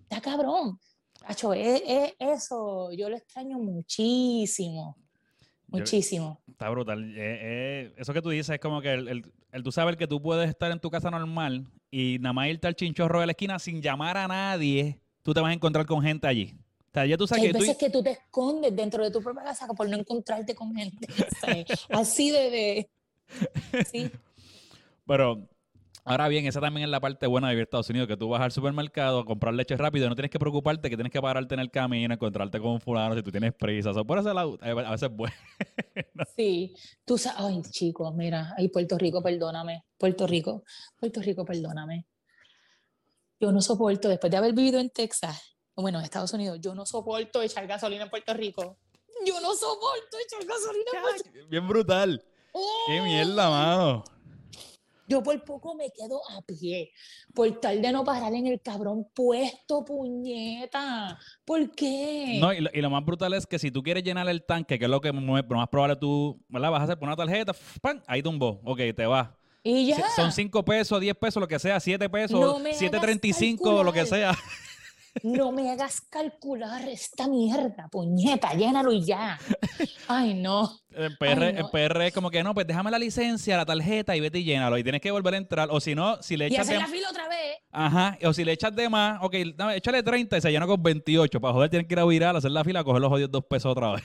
[0.02, 0.78] está cabrón.
[1.18, 4.96] Tacho, es, es eso, yo lo extraño muchísimo.
[5.68, 6.40] Yo- Muchísimo.
[6.48, 7.02] Está brutal.
[7.16, 10.06] Eh, eh, eso que tú dices es como que el, el, el tú saber que
[10.06, 13.32] tú puedes estar en tu casa normal y nada más irte al chinchorro de la
[13.32, 16.54] esquina sin llamar a nadie, tú te vas a encontrar con gente allí.
[16.88, 17.58] O sea, ya tú sabes hay que tú...
[17.58, 21.08] veces que tú te escondes dentro de tu propia casa por no encontrarte con gente.
[21.90, 22.88] Así de,
[23.90, 24.08] Sí,
[25.04, 25.48] Pero
[26.04, 28.40] ahora bien, esa también es la parte buena de vivir Estados Unidos, que tú vas
[28.40, 31.60] al supermercado a comprar leche rápido no tienes que preocuparte que tienes que pararte en
[31.60, 33.92] el camino, encontrarte con un fulano si tú tienes prisa.
[33.92, 35.34] So, por ese lado, eh, a veces es bueno.
[36.36, 36.72] sí.
[37.04, 39.86] Tú sabes, ay, chicos, mira, ay, Puerto Rico, perdóname.
[39.98, 40.62] Puerto Rico,
[41.00, 42.06] Puerto Rico, perdóname.
[43.38, 46.86] Yo no soporto, después de haber vivido en Texas, bueno, en Estados Unidos, yo no
[46.86, 48.78] soporto echar gasolina en Puerto Rico.
[49.26, 51.48] Yo no soporto echar gasolina en Puerto Rico.
[51.48, 52.24] Bien brutal.
[52.86, 54.04] Qué mierda, mano.
[55.08, 56.90] Yo por poco me quedo a pie,
[57.32, 61.16] por tal de no parar en el cabrón puesto, puñeta.
[61.44, 62.38] ¿Por qué?
[62.40, 64.78] No, y lo, y lo más brutal es que si tú quieres llenar el tanque,
[64.78, 66.72] que es lo que más probable tú, ¿verdad?
[66.72, 68.02] Vas a hacer por una tarjeta, ¡pam!
[68.08, 68.60] ahí tumbó.
[68.64, 69.28] Ok, te vas.
[69.66, 70.10] Y ya.
[70.14, 73.92] Son 5 pesos, 10 pesos, lo que sea, 7 pesos, No me hagas 7.35, lo
[73.92, 74.36] que sea.
[75.22, 79.38] No me hagas calcular esta mierda, puñeta, llénalo y ya.
[80.08, 80.78] Ay, no.
[80.90, 81.70] En PR, Ay, no.
[81.70, 84.76] PR es como que no, pues déjame la licencia, la tarjeta y vete y llénalo.
[84.78, 85.68] Y tienes que volver a entrar.
[85.70, 87.56] O si no, si le Y echas de hacer la fila otra vez.
[87.72, 90.82] Ajá, o si le echas de más, ok, dame, échale 30 y se llena con
[90.82, 91.40] 28.
[91.40, 93.72] Para joder, tienes que ir a virar, hacer la fila, coger los jodidos dos pesos
[93.72, 94.04] otra vez.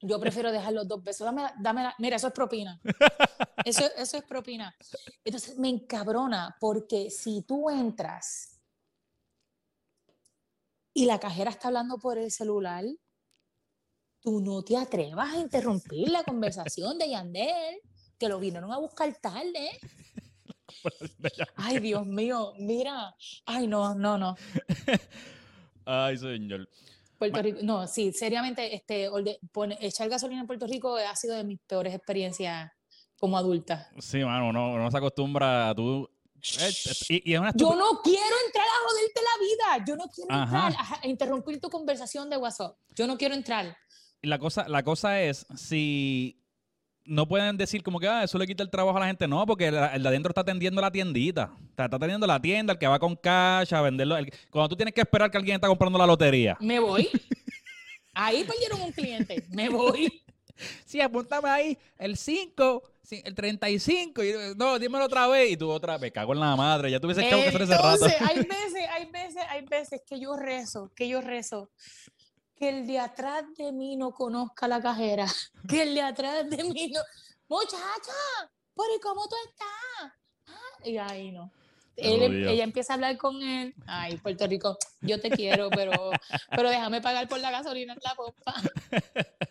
[0.00, 1.24] Yo prefiero dejar los dos pesos.
[1.24, 2.80] Dame, dame la- mira, eso es propina.
[3.64, 4.74] Eso, eso es propina.
[5.24, 8.58] Entonces me encabrona porque si tú entras
[10.94, 12.84] y la cajera está hablando por el celular,
[14.22, 17.80] tú no te atrevas a interrumpir la conversación de Yandel,
[18.18, 19.70] que lo vinieron a buscar tarde.
[21.56, 23.14] Ay, Dios mío, mira.
[23.44, 24.36] Ay, no, no, no.
[25.84, 26.68] Ay, señor.
[27.18, 29.10] Puerto Rico, no, sí, seriamente, este,
[29.52, 32.70] pone- echar gasolina en Puerto Rico ha sido de mis peores experiencias
[33.18, 33.90] como adulta.
[33.98, 36.08] Sí, mano, uno, uno se acostumbra a tú.
[36.60, 36.70] eh,
[37.08, 39.44] y, y es una Yo no quiero entrar a joderte la
[39.76, 40.66] vida, yo no quiero Ajá.
[40.68, 43.76] entrar a, a interrumpir tu conversación de WhatsApp, yo no quiero entrar.
[44.22, 46.40] la cosa, la cosa es, si
[47.08, 49.44] no pueden decir como que ah, eso le quita el trabajo a la gente, no,
[49.46, 51.50] porque el, el de adentro está atendiendo la tiendita.
[51.70, 54.16] Está, está atendiendo la tienda, el que va con cash a venderlo.
[54.16, 56.56] el- cuando tú tienes que esperar que alguien está comprando la lotería.
[56.60, 57.08] Me voy.
[58.14, 60.22] Ahí perdieron un cliente, me voy.
[60.84, 62.82] Sí, apúntame ahí el 5,
[63.24, 64.24] el 35.
[64.24, 65.52] Y, no, dímelo otra vez.
[65.52, 66.90] Y tú otra vez, cago en la madre.
[66.90, 68.06] Ya tuviese que hacer ese rato.
[68.06, 71.70] Hay veces, hay veces, hay veces que yo rezo, que yo rezo,
[72.58, 75.26] que el de atrás de mí no conozca la cajera,
[75.68, 77.00] que el de atrás de mí no,
[77.48, 78.12] muchacha,
[78.74, 80.12] pero ¿y cómo tú estás?
[80.48, 81.50] Ah, Y ahí no.
[81.96, 82.48] Él- odio.
[82.50, 83.74] ella empieza a hablar con él.
[83.86, 86.10] Ay, Puerto Rico, yo te quiero, pero,
[86.50, 88.54] pero déjame pagar por la gasolina en la pompa.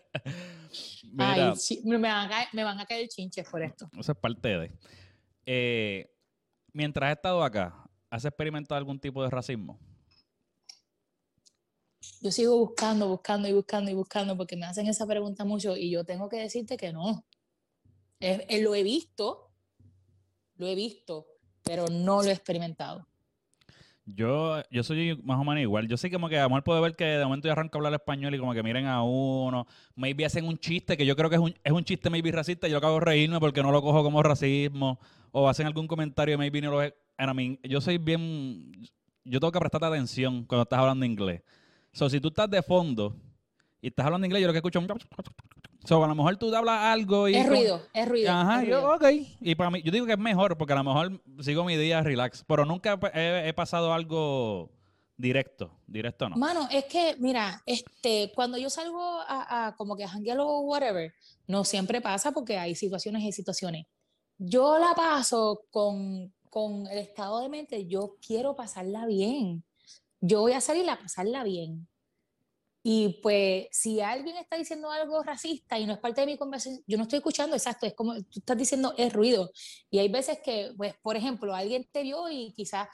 [1.12, 3.90] Mira, Ay, sí, me, van a caer, me van a caer chinches por esto.
[3.98, 4.72] eso es parte de.
[5.46, 6.10] Eh,
[6.74, 7.74] mientras has estado acá,
[8.10, 9.80] ¿has experimentado algún tipo de racismo?
[12.22, 15.90] Yo sigo buscando, buscando y buscando y buscando porque me hacen esa pregunta mucho y
[15.90, 17.26] yo tengo que decirte que no.
[18.20, 19.52] Eh, eh, lo he visto,
[20.56, 21.28] lo he visto,
[21.64, 23.08] pero no lo he experimentado.
[24.06, 25.88] Yo, yo soy más o menos igual.
[25.88, 27.80] Yo sí como que a lo mejor puedo ver que de momento yo arranco a
[27.80, 31.30] hablar español y como que miren a uno, maybe hacen un chiste que yo creo
[31.30, 33.72] que es un, es un chiste maybe racista y yo acabo de reírme porque no
[33.72, 34.98] lo cojo como racismo
[35.32, 36.84] o hacen algún comentario maybe no lo
[37.20, 38.72] I mean, yo soy bien,
[39.26, 41.42] yo tengo que prestarte atención cuando estás hablando inglés.
[41.98, 43.16] So, si tú estás de fondo
[43.82, 45.00] y estás hablando inglés, yo lo que escucho es un...
[45.84, 47.34] So, a lo mejor tú hablas algo y...
[47.36, 48.32] Es como- ruido, es ruido.
[48.32, 48.96] Ajá, es yo, ruido.
[48.96, 49.28] ok.
[49.42, 52.04] Y para mí, yo digo que es mejor porque a lo mejor sigo mi día
[52.04, 54.70] relax, pero nunca he, he pasado algo
[55.16, 56.36] directo, directo no.
[56.36, 60.60] Mano, es que, mira, este, cuando yo salgo a, a como que a janguear o
[60.60, 61.12] whatever,
[61.48, 63.88] no siempre pasa porque hay situaciones y situaciones.
[64.38, 69.64] Yo la paso con, con el estado de mente, yo quiero pasarla bien.
[70.20, 71.88] Yo voy a salir a pasarla bien.
[72.84, 76.82] Y pues, si alguien está diciendo algo racista y no es parte de mi conversación,
[76.88, 79.52] yo no estoy escuchando, exacto, es como tú estás diciendo, es ruido.
[79.90, 82.88] Y hay veces que, pues, por ejemplo, alguien te vio y quizás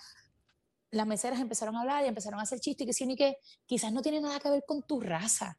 [0.90, 3.38] las meseras empezaron a hablar y empezaron a hacer chistes y que sí, ni que
[3.66, 5.58] quizás no tiene nada que ver con tu raza.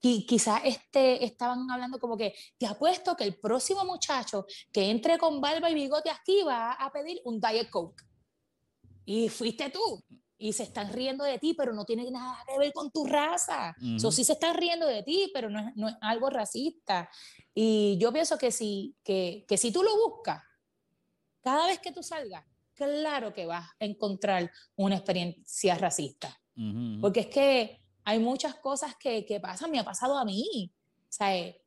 [0.00, 5.18] Y quizás este, estaban hablando como que te apuesto que el próximo muchacho que entre
[5.18, 8.04] con barba y bigote aquí va a pedir un Diet Coke.
[9.04, 10.04] Y fuiste tú.
[10.38, 13.74] Y se están riendo de ti, pero no tiene nada que ver con tu raza.
[13.96, 14.16] Eso Ujú.
[14.16, 17.10] sí se están riendo de ti, pero no es, no es algo racista.
[17.52, 20.42] Y yo pienso que si, que, que si tú lo buscas,
[21.42, 26.40] cada vez que tú salgas, claro que vas a encontrar una experiencia racista.
[26.56, 27.00] Ujú, ujú.
[27.00, 30.72] Porque es que hay muchas cosas que, que pasan, me ha pasado a mí.
[30.72, 31.60] O sea, eh,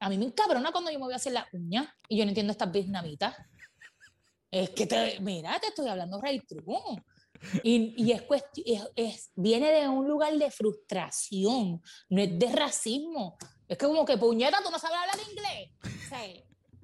[0.00, 2.30] a mí me encabrona cuando yo me voy a hacer la uña y yo no
[2.30, 3.36] entiendo estas vietnamitas.
[4.52, 6.62] Es que, te, mira, te estoy hablando right true.
[7.64, 8.22] Y, y es,
[8.64, 13.36] es, es- viene de un lugar de frustración, no es de racismo.
[13.66, 15.70] Es que como que, puñeta, tú no sabes hablar inglés.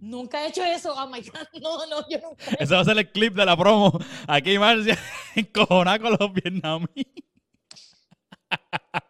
[0.00, 0.94] Nunca he hecho eso.
[0.96, 3.44] Oh my God, no, no, yo nunca he Ese va a ser el clip de
[3.44, 3.98] la promo.
[4.26, 4.98] Aquí Marcia
[5.36, 7.06] encojonada con los vietnamíes.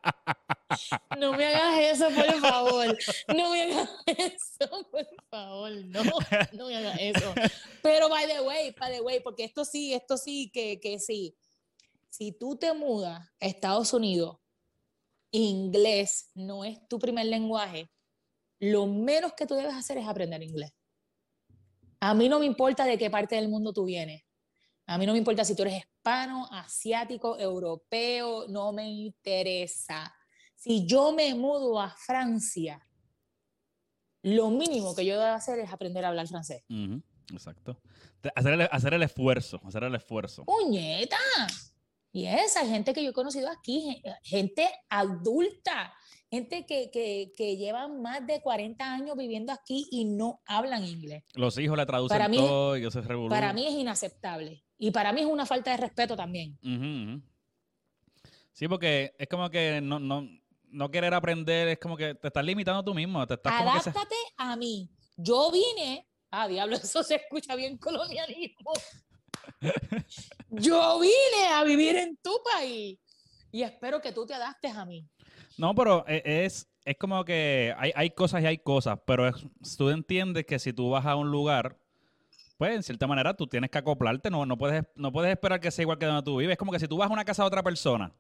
[1.18, 2.98] No me hagas eso, por favor.
[3.28, 5.72] No me hagas eso, por favor.
[5.86, 6.02] No,
[6.52, 7.34] no me hagas eso.
[7.82, 11.36] Pero, by the way, by the way, porque esto sí, esto sí, que, que sí.
[12.09, 14.38] Si tú te mudas a Estados Unidos,
[15.30, 17.90] inglés no es tu primer lenguaje,
[18.61, 20.72] lo menos que tú debes hacer es aprender inglés.
[22.00, 24.22] A mí no me importa de qué parte del mundo tú vienes.
[24.91, 30.14] A mí no me importa si tú eres hispano, asiático, europeo, no me interesa.
[30.57, 32.80] Si yo me mudo a Francia,
[34.22, 36.64] lo mínimo que yo debo hacer es aprender a hablar francés.
[36.70, 37.80] Ujú, Exacto.
[38.20, 40.45] Te- Hacer el, hacer el esfuerzo, hacer el esfuerzo.
[40.45, 41.16] ¡Puñeta!
[42.11, 45.93] Y esa gente que yo he conocido aquí, gen- gente adulta,
[46.30, 51.24] gente que, que, que llevan más de 40 años viviendo aquí y no hablan inglés.
[51.34, 53.28] Los hijos le traducen Para mí- todo y se revolú.
[53.28, 54.64] Para mí es inaceptable.
[54.79, 56.57] Y para mí es una falta de respeto también.
[58.53, 60.26] Sí, porque es como que no, no,
[60.70, 63.26] no querer aprender, es como que te estás limitando tú mismo.
[63.26, 64.89] Te estás como que se- Adáptate a mí.
[65.16, 68.72] Yo vine, ah, diablo, eso se escucha bien colonialismo.
[70.51, 72.99] Yo vine a vivir en tu país
[73.51, 75.07] y espero que tú te adaptes a mí.
[75.57, 79.37] No, pero e- es, es como que hay, hay cosas y hay cosas, pero es-
[79.76, 81.79] tú entiendes que si tú vas a un lugar,
[82.59, 85.70] pues en cierta manera tú tienes que acoplarte, no, no, puedes, no puedes esperar que
[85.70, 86.52] sea igual que donde tú vives.
[86.52, 88.12] Es como que si tú vas a una casa de otra persona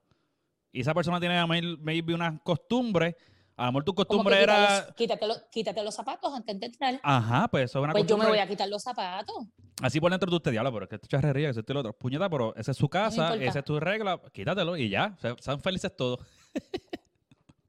[0.72, 3.16] y y esa persona tiene may- maybe unas costumbres,
[3.56, 4.80] a lo mejor tu costumbre quítate era...
[4.86, 7.00] los- quítate, los, quítate los zapatos antes de entrar.
[7.02, 8.28] Ajá, pues eso es una Pues yo me costumbre.
[8.28, 9.34] voy a quitar los zapatos.
[9.82, 11.74] Así por dentro tú te diablo, pero es que esto es charrería, que esto es
[11.74, 11.92] lo otro.
[11.94, 15.16] Puñeta, pero esa es su casa, esa es tu regla, quítatelo y ya.
[15.40, 16.20] Sean felices todos.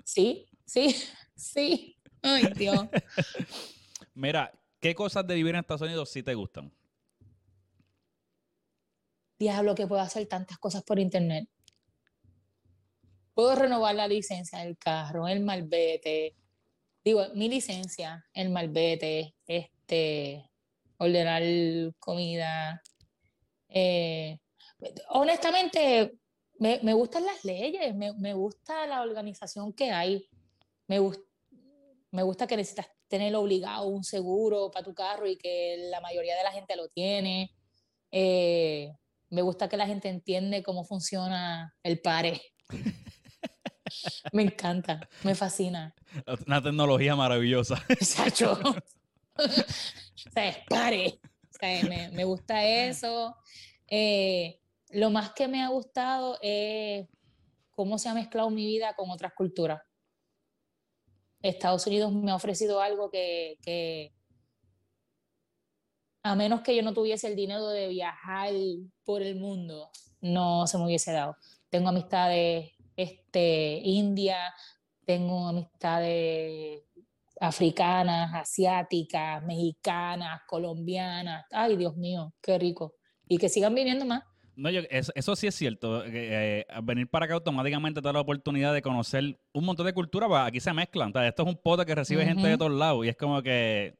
[0.03, 0.95] Sí, sí,
[1.35, 1.95] sí.
[2.21, 2.85] Ay, Dios.
[4.13, 6.73] Mira, ¿qué cosas de vivir en Estados Unidos sí te gustan?
[9.37, 11.47] Diablo, que puedo hacer tantas cosas por internet.
[13.33, 16.35] Puedo renovar la licencia del carro, el malvete.
[17.05, 20.49] Digo, mi licencia, el malvete, este,
[20.97, 21.41] ordenar
[21.99, 22.81] comida.
[23.69, 24.39] Eh,
[25.09, 26.19] honestamente,
[26.57, 30.29] me, gustan las leyes, me, gusta la organización que hay.
[30.87, 36.37] Me gusta que necesitas tener obligado un seguro para tu carro y que la mayoría
[36.37, 37.51] de la gente lo tiene.
[38.11, 38.93] Eh,
[39.29, 42.41] me gusta que la gente entiende cómo funciona el pare.
[44.31, 45.95] Me encanta, me fascina.
[46.45, 47.83] Una tecnología maravillosa.
[48.01, 48.53] Sacho.
[49.33, 51.19] o sea, pare.
[51.23, 53.35] O sea, me, me gusta eso.
[53.87, 54.59] Eh,
[54.91, 57.07] lo más que me ha gustado es
[57.71, 59.81] cómo se ha mezclado mi vida con otras culturas.
[61.41, 64.13] Estados Unidos me ha ofrecido algo que,
[66.23, 68.53] a menos que yo no tuviese el dinero de viajar
[69.03, 69.89] por el mundo,
[70.21, 71.37] no se me hubiese dado.
[71.69, 74.53] Tengo amistades este, india,
[75.05, 76.83] tengo amistades
[77.39, 81.45] africanas, asiáticas, mexicanas, colombianas.
[81.51, 82.95] Ay, Dios mío, qué rico.
[83.27, 84.23] Y que sigan viniendo más.
[84.59, 86.03] No, yo- eso, eso sí es cierto.
[86.05, 90.27] eh, venir para acá automáticamente te da la oportunidad de conocer un montón de culturas.
[90.29, 91.09] pues, Aquí se mezclan.
[91.09, 93.05] o sea, Esto es un pote que recibe gente de todos lados.
[93.05, 93.95] Y es como que,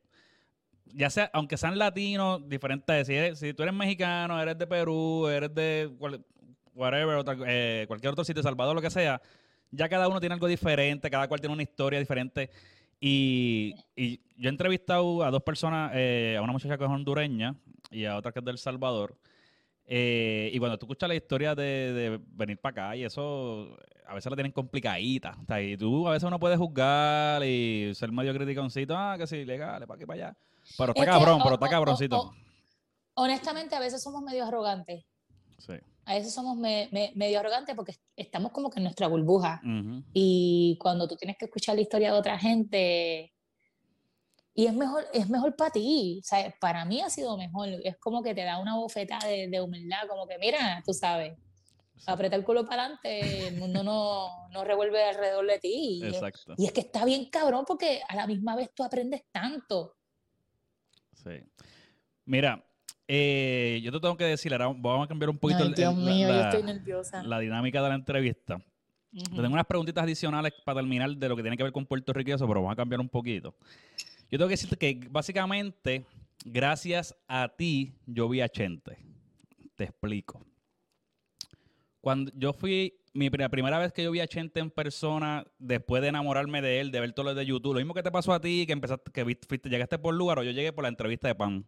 [0.86, 3.08] ya sea, aunque sean latinos, diferentes.
[3.08, 5.90] Si, eres- si tú eres mexicano, eres de Perú, eres de
[6.76, 9.22] whatever, otra- eh, cualquier otro sitio, Salvador, lo que sea,
[9.72, 12.50] ya cada uno tiene algo diferente, cada cual tiene una historia diferente.
[13.00, 17.56] Y, y yo he entrevistado a dos personas, eh, a una muchacha que es hondureña
[17.92, 19.16] y a otra que es del Salvador.
[19.92, 21.64] Eh, y cuando tú escuchas la historia de,
[21.94, 23.76] de venir para acá y eso,
[24.06, 25.36] a veces la tienen complicadita.
[25.42, 29.26] O sea, y tú a veces uno puede juzgar y ser medio criticoncito, ah, que
[29.26, 30.38] sí, legal, para aquí, para allá.
[30.78, 32.32] Pero está Es que, cabrón, pero está cabroncito.
[33.16, 35.06] honestamente, a veces somos medio arrogantes.
[35.58, 35.74] Sí.
[36.06, 39.62] A veces somos me- me- medio arrogantes porque estamos como que en nuestra burbuja.
[40.14, 43.34] Y cuando tú tienes que escuchar la historia de otra gente,
[44.54, 47.98] y es mejor, es mejor para ti, o sea, para mí ha sido mejor, es
[47.98, 51.38] como que te da una bofeta de, de humildad, como que mira, tú sabes,
[51.96, 52.06] Sí.
[52.08, 56.00] aprieta el culo para adelante, el mundo no, no revuelve alrededor de ti.
[56.02, 56.54] Exacto.
[56.58, 59.98] y es que está bien cabrón porque a la misma vez tú aprendes tanto.
[61.14, 61.32] Sí.
[62.24, 62.64] Mira,
[63.06, 66.00] eh, yo te tengo que decir, ahora vamos a cambiar un poquito Ay, Dios el-
[66.00, 67.22] mío, yo la, estoy nerviosa.
[67.24, 68.58] la dinámica de la entrevista.
[69.12, 72.14] Te tengo unas preguntitas adicionales para terminar de lo que tiene que ver con Puerto
[72.14, 73.56] Rico y eso, pero vamos a cambiar un poquito.
[74.30, 76.06] Yo tengo que decirte que básicamente,
[76.46, 78.98] gracias a ti, yo vi a Chente.
[79.76, 80.46] Te explico.
[82.00, 86.02] Cuando yo fui, mi la primera vez que yo vi a Chente en persona, después
[86.04, 88.32] de enamorarme de él, de ver todo lo de YouTube, lo mismo que te pasó
[88.32, 91.28] a ti, que empezaste, que fuiste, llegaste por lugar, o yo llegué por la entrevista
[91.28, 91.66] de Pam.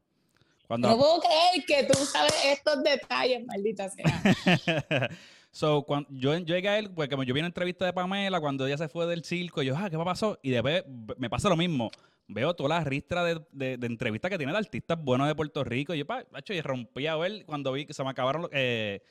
[0.67, 5.09] Cuando, No puedo creer que tú sabes estos detalles, maldita sea.
[5.51, 8.77] so, cuando yo llegué a él, porque yo vi una entrevista de Pamela cuando ella
[8.77, 10.39] se fue del circo, y yo, ah, ¿qué pasó?
[10.41, 10.83] Y después
[11.17, 11.91] me pasa lo mismo.
[12.27, 15.93] Veo toda la ristra de, de, entrevistas que tiene de artistas buenos de Puerto Rico.
[15.93, 18.43] Y yo, pa, macho, y rompí a ver cuando vi que se me acabaron.
[18.43, 19.01] los- eh,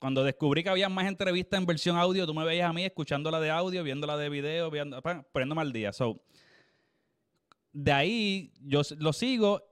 [0.00, 3.40] cuando descubrí que había más entrevistas en versión audio, tú me veías a mí escuchándola
[3.40, 5.92] de audio, viéndola de video, viendo, pa, poniéndome al día.
[5.92, 6.20] So,
[7.72, 9.62] de ahí yo lo sigo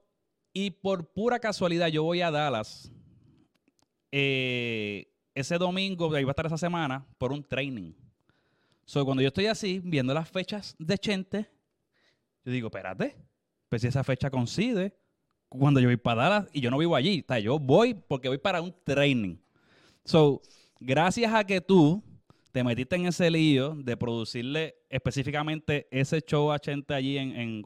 [0.53, 2.91] y por pura casualidad yo voy a Dallas
[4.11, 5.07] eh,
[5.39, 7.93] ese domingo, ahí va a estar esa semana, por un training.
[8.85, 11.49] So, cuando yo estoy así, viendo las fechas de Chente,
[12.43, 13.15] yo digo, espérate,
[13.69, 14.97] pues si esa fecha coincide
[15.49, 17.23] cuando yo voy para Dallas y yo no vivo allí.
[17.27, 19.37] O yo voy porque voy para un training.
[20.03, 20.41] So,
[20.79, 22.01] gracias a que tú
[22.51, 27.61] te metiste en ese lío de producirle específicamente ese show a Chente allí en, en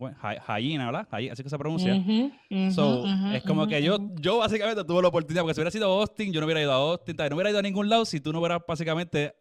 [0.87, 1.07] ¿verdad?
[1.11, 1.95] Jai- Así que se pronuncia.
[1.95, 5.59] Ujú, ujú, So, ujú, es como que yo, yo básicamente tuve la oportunidad, porque si
[5.61, 7.89] hubiera sido Austin, yo no hubiera ido a Austin, tal, no hubiera ido a ningún
[7.89, 9.35] lado si tú no hubieras básicamente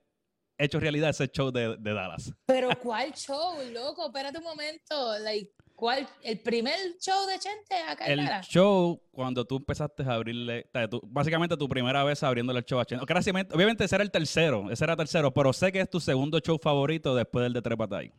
[0.59, 2.33] hecho realidad ese show de, de Dallas.
[2.47, 4.07] Pero ¿cuál show, loco?
[4.07, 5.19] Espérate un momento.
[5.21, 5.51] Like,
[5.81, 6.07] ¿cuál?
[6.23, 10.71] ¿El primer show de Chente acá en El show, cuando tú empezaste a abrirle, o
[10.73, 13.03] sea, tú- básicamente tu primera vez abriéndole el show a Chente.
[13.05, 15.99] Obviamente, obviamente ese era el tercero, ese era el tercero, pero sé que es tu
[15.99, 18.13] segundo show favorito después del de Trepatay.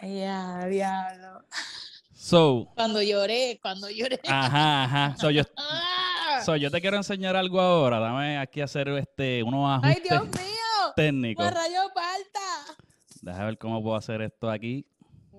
[0.00, 1.42] Ya, diablo.
[2.14, 4.20] So, Cuando lloré, cuando lloré.
[4.26, 5.16] ajá, ajá.
[5.18, 6.40] So, yo, ¡Ah!
[6.44, 7.98] so, yo te quiero enseñar algo ahora.
[8.00, 10.10] Dame aquí hacer este, unos ¡Ay, ajustes.
[10.10, 10.92] Dios mío!
[10.96, 11.44] técnicos.
[11.44, 12.74] Me rayó falta.
[13.22, 14.86] Déjame ver cómo puedo hacer esto aquí.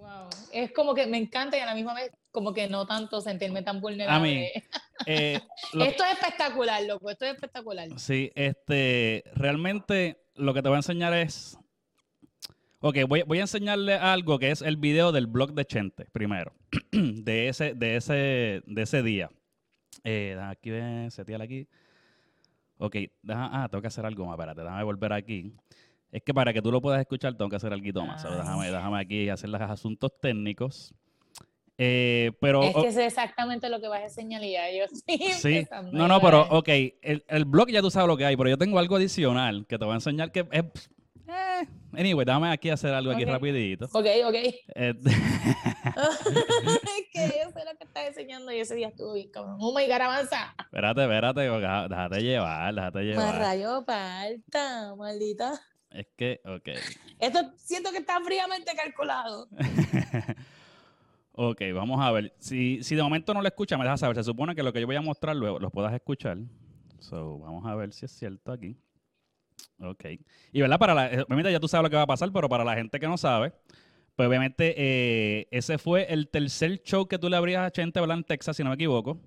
[0.07, 0.29] Wow.
[0.53, 3.61] Es como que me encanta y a la misma vez como que no tanto sentirme
[3.61, 4.63] tan vulnerable.
[5.05, 5.39] Eh,
[5.73, 7.09] lo- Esto es espectacular, loco.
[7.09, 7.87] Esto es espectacular.
[7.99, 11.57] Sí, este, realmente lo que te voy a enseñar es,
[12.79, 16.53] ok, voy, voy a enseñarle algo que es el video del blog de Chente, primero,
[16.91, 18.13] de ese, de ese,
[18.65, 19.29] de ese día.
[20.03, 21.67] Eh, aquí, ven, setear aquí.
[22.77, 25.51] Ok, deja- ah, tengo que hacer algo más, espérate, déjame volver aquí.
[26.11, 28.23] Es que para que tú lo puedas escuchar tengo que hacer algo más.
[28.23, 28.37] Ay.
[28.37, 30.93] déjame, déjame aquí hacer los asuntos técnicos.
[31.79, 34.85] Eh, pero, Es que sé exactamente lo que vas a ya yo
[35.37, 38.35] Sí, empezando no, no, pero ok, el, el blog ya tú sabes lo que hay,
[38.35, 40.89] pero yo tengo algo adicional que te voy a enseñar que es...
[41.27, 43.85] eh, anyway, déjame aquí hacer algo aquí rapidito.
[43.93, 44.33] Ok, ok.
[44.33, 44.55] Eh,
[45.03, 45.13] es
[47.13, 49.57] que yo sé lo que estás enseñando y ese día estuvo bien cabrón.
[49.59, 50.55] Oh my God, avanza.
[50.59, 53.37] espérate, espérate, déjate llevar, déjate llevar.
[53.37, 55.61] rayó falta, maldita.
[55.91, 56.69] Es que, ok.
[57.19, 59.47] Esto siento que está fríamente calculado.
[61.31, 62.33] ok, vamos a ver.
[62.39, 64.15] Si, si de momento no lo escuchas, me dejas saber.
[64.17, 66.37] Se supone que lo que yo voy a mostrar luego lo puedas escuchar.
[66.99, 68.75] So, vamos a ver si es cierto aquí.
[69.79, 70.05] Ok.
[70.51, 72.49] Y verdad, para la, eh, obviamente ya tú sabes lo que va a pasar, pero
[72.49, 73.53] para la gente que no sabe,
[74.15, 78.17] pues obviamente eh, ese fue el tercer show que tú le abrías a Chente, ¿verdad?
[78.17, 79.19] En Texas, si no me equivoco.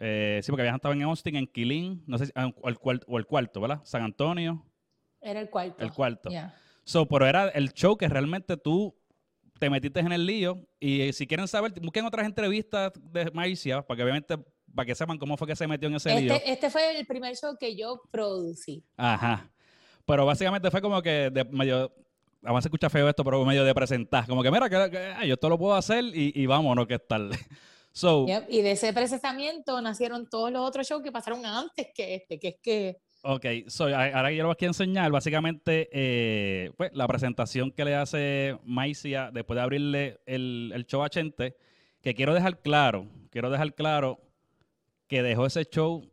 [0.00, 2.78] Eh, sí, porque habían estado en Austin, en Killeen, no sé si, ah, o, el
[2.78, 3.80] cuarto, o el cuarto, ¿verdad?
[3.84, 4.64] San Antonio,
[5.20, 5.82] Era el cuarto.
[5.82, 6.30] el cuarto.
[6.30, 6.54] Ya.
[6.84, 8.96] So, pero era el show que realmente tú
[9.58, 10.66] te metiste en el lío.
[10.80, 14.38] Y eh, si quieren saber, busquen otras entrevistas de Maicia, para que obviamente,
[14.74, 16.32] para que sepan cómo fue que se metió en ese lío.
[16.32, 18.82] Este, este fue el primer show que yo producí.
[18.96, 19.50] Ajá.
[20.06, 21.92] Pero básicamente fue como que de medio.
[22.40, 24.26] Vamos a escuchar feo esto, pero medio de presentar.
[24.26, 26.98] Como que, mira, que, que, ah, yo esto lo puedo hacer y, y vámonos, que
[26.98, 27.30] tal.
[27.90, 32.14] So, Yep, Y de ese procesamiento nacieron todos los otros shows que pasaron antes que
[32.14, 33.00] este, que es que
[33.34, 37.94] ok, so, ahora yo lo voy a enseñar, básicamente, eh, pues, la presentación que le
[37.94, 41.56] hace Maicia después de abrirle el, el show a Chente,
[42.02, 44.20] que quiero dejar claro, quiero dejar claro
[45.06, 46.08] que dejó ese show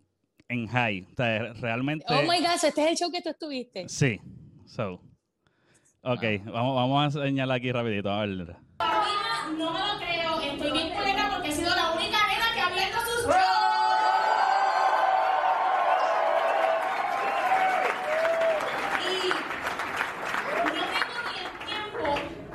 [0.48, 1.08] en high.
[1.12, 2.06] O sea, realmente.
[2.10, 3.88] Oh my gosh, este es el show que tú estuviste.
[3.90, 4.20] Sí.
[4.66, 5.02] So.
[6.02, 8.12] Ok, vamos, vamos a enseñarla aquí rapidito.
[8.12, 8.58] A ver.
[9.58, 12.68] No me lo creo, estoy bien culera porque he sido la única nena que ha
[12.68, 13.26] abierto sus
[18.98, 19.28] Y
[20.58, 22.06] no tengo ni el tiempo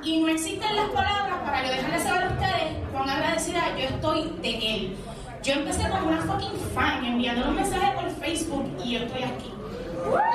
[0.02, 3.08] y no existen las palabras para yo dejarles saber a ustedes cuán
[3.40, 4.96] agradecida yo estoy de él.
[5.42, 9.52] Yo empecé como una fucking fan enviando un mensaje por Facebook y yo estoy aquí.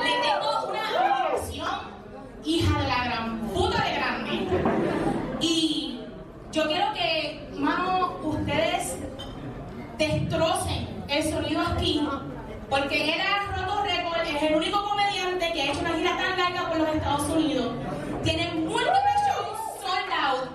[0.03, 1.67] Le tengo una admiración,
[2.43, 4.47] hija de la gran puta de grande.
[5.41, 5.99] Y
[6.51, 8.97] yo quiero que, mano, ustedes
[9.97, 12.07] destrocen el sonido aquí,
[12.69, 16.69] porque era Roto Record es el único comediante que ha hecho una gira tan larga
[16.69, 17.71] por los Estados Unidos.
[18.23, 20.49] Tiene múltiples shows sold out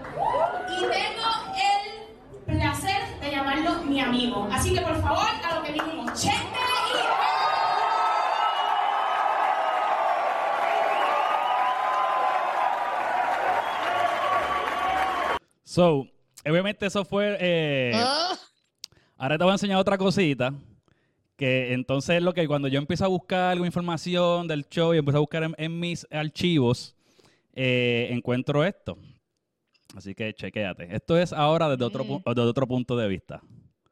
[0.69, 2.11] y tengo el
[2.57, 4.49] placer de llamarlo mi amigo.
[4.51, 6.59] Así que por favor, a lo que vinimos, Chente
[6.95, 7.01] y
[15.65, 16.07] So,
[16.47, 17.37] obviamente eso fue.
[17.41, 18.37] eh, Ah,
[19.17, 20.53] Ahora te voy a enseñar otra cosita.
[21.37, 24.99] Que entonces es lo que cuando yo empiezo a buscar alguna información del show y
[24.99, 26.95] empiezo a buscar en, en mis archivos,
[27.55, 28.99] eh, encuentro esto.
[29.97, 30.95] Así que chequéate.
[30.95, 33.41] Esto es ahora desde otro, desde otro punto de vista.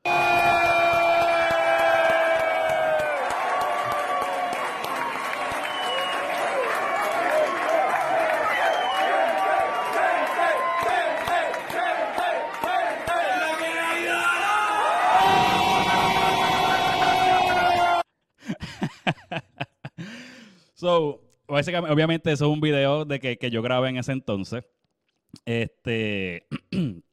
[20.75, 24.65] So, obviamente eso es un video de que, que yo grabé en ese entonces.
[25.45, 26.47] Este,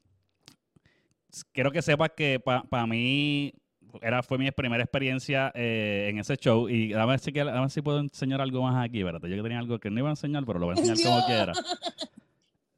[1.51, 3.53] quiero que sepas que para mí
[4.01, 7.69] era, fue mi primera experiencia eh, en ese show y a ver, si, que- ver
[7.69, 10.11] si puedo enseñar algo más aquí, espérate, yo que tenía algo que no iba a
[10.11, 11.25] enseñar, pero lo voy a enseñar como Dios.
[11.27, 11.53] quiera.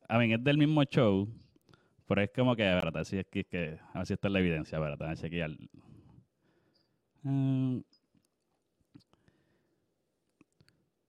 [0.10, 1.28] A ver, es del mismo show,
[2.08, 4.78] pero es como que, espérate, si es que, que a ver si está la evidencia,
[4.78, 5.52] espérate, a chequear.
[7.24, 7.80] Mm.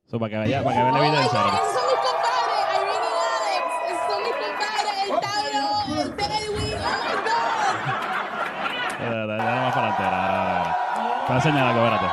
[0.07, 1.88] So, para que vaya, para que vea la evidencia.
[11.29, 12.07] Te voy a enseñar algo, espérate.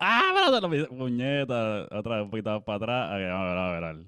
[0.00, 1.86] Ah, espérate, vi- puñeta.
[1.96, 3.10] Otra vez, un poquito más para atrás.
[3.12, 3.84] Ok, vamos a ver, vamos a ver.
[3.84, 4.04] a ver.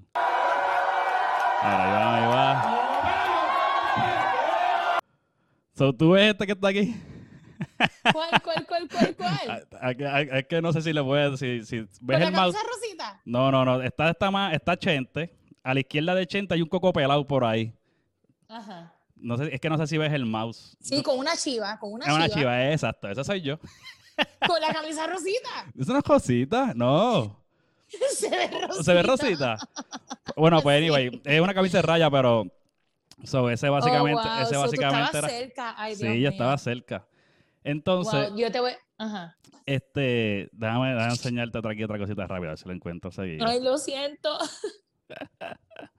[1.62, 2.62] Ahí va, ahí va.
[5.75, 6.97] So, ¿tú ves este que está aquí?
[8.12, 9.64] ¿Cuál, cuál, cuál, cuál, cuál?
[9.81, 12.57] Ah, Es que no sé si le puedes, si, si ves ¿Con la el mouse.
[12.57, 13.20] rosita?
[13.25, 13.81] No, no, no.
[13.83, 15.33] Está, está, más, está Chente.
[15.62, 17.73] A la izquierda de Chente hay un coco pelado por ahí.
[18.49, 18.93] Ajá.
[19.23, 20.77] No sé, es que no sé si ves el mouse.
[20.81, 22.39] Sí, con una chiva, con una Es una chiva.
[22.41, 23.09] chiva, eh, exacto.
[23.09, 23.59] Esa soy yo.
[24.47, 25.49] Con la camisa rosita.
[25.79, 26.73] ¿Es una cosita?
[26.75, 27.41] No.
[28.11, 28.83] Se ve rosita.
[28.83, 29.57] ¿Se ve rosita?
[30.37, 32.47] Bueno, pues anyway, es una camisa de raya, pero...
[33.25, 34.43] So, ese básicamente, oh, wow.
[34.43, 35.29] ese So, tú básicamente era...
[35.29, 35.75] cerca.
[35.79, 37.07] Ay, Sí, yo estaba cerca.
[37.64, 38.73] Entonces, Wow, yo te voy.
[38.99, 39.37] Ajá.
[39.64, 43.47] este, déjame, déjame enseñarte otra, aquí otra cosita rápida, a ver si lo encuentro seguido.
[43.47, 44.37] Ay, lo siento.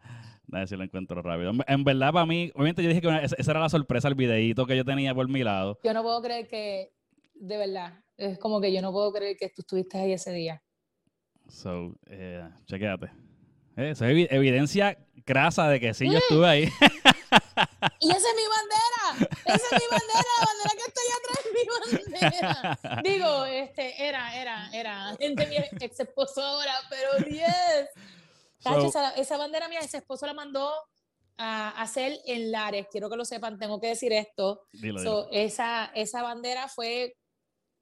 [0.53, 1.49] Déjame ver si lo encuentro rápido.
[1.49, 4.07] En, en verdad, para mí, obviamente yo dije que una- esa, esa era la sorpresa,
[4.07, 5.79] el videíto que yo tenía por mi lado.
[5.83, 6.93] Yo no puedo creer que,
[7.33, 10.61] de verdad, es como que yo no puedo creer que tú estuviste ahí ese día.
[11.49, 13.07] So, eh, chequéate.
[13.75, 16.69] Eh, Eso es evi- evidencia grasa de que sí, yo estuve ahí.
[17.99, 21.51] Y esa es mi bandera, esa es mi bandera, la bandera que estoy atrás es
[21.53, 23.01] mi bandera.
[23.03, 27.89] Digo, este, era, era, era, de mi ex esposo ahora, pero yes.
[28.63, 30.71] Tacho, So- esa, esa bandera mía, ese esposo la mandó
[31.37, 34.61] a hacer en Lares, quiero que lo sepan, tengo que decir esto.
[34.71, 35.23] Dilo, dilo.
[35.23, 37.15] So, esa, esa bandera fue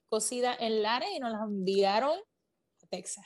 [0.10, 2.18] cosida en Lares y nos la enviaron
[2.84, 3.26] a Texas.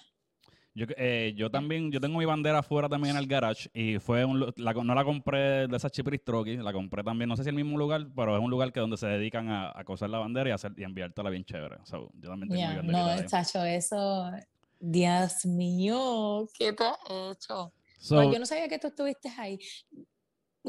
[0.77, 4.25] Yo, eh, yo también, yo tengo mi bandera afuera también en el garage y fue
[4.25, 7.49] un, lu- la, no la compré de esa Troquis, la compré también, no sé si
[7.49, 10.17] el mismo lugar, pero es un lugar que donde se dedican a, a coser la
[10.19, 11.77] bandera y, hacer, y enviártela bien chévere.
[11.85, 13.29] So, yo también tengo Ya, mi banderita no.
[13.29, 14.31] Chacho, eso,
[14.87, 17.73] Dios mío, ¿qué te has hecho?
[17.99, 19.57] So, yo no sabía que tú estuviste ahí.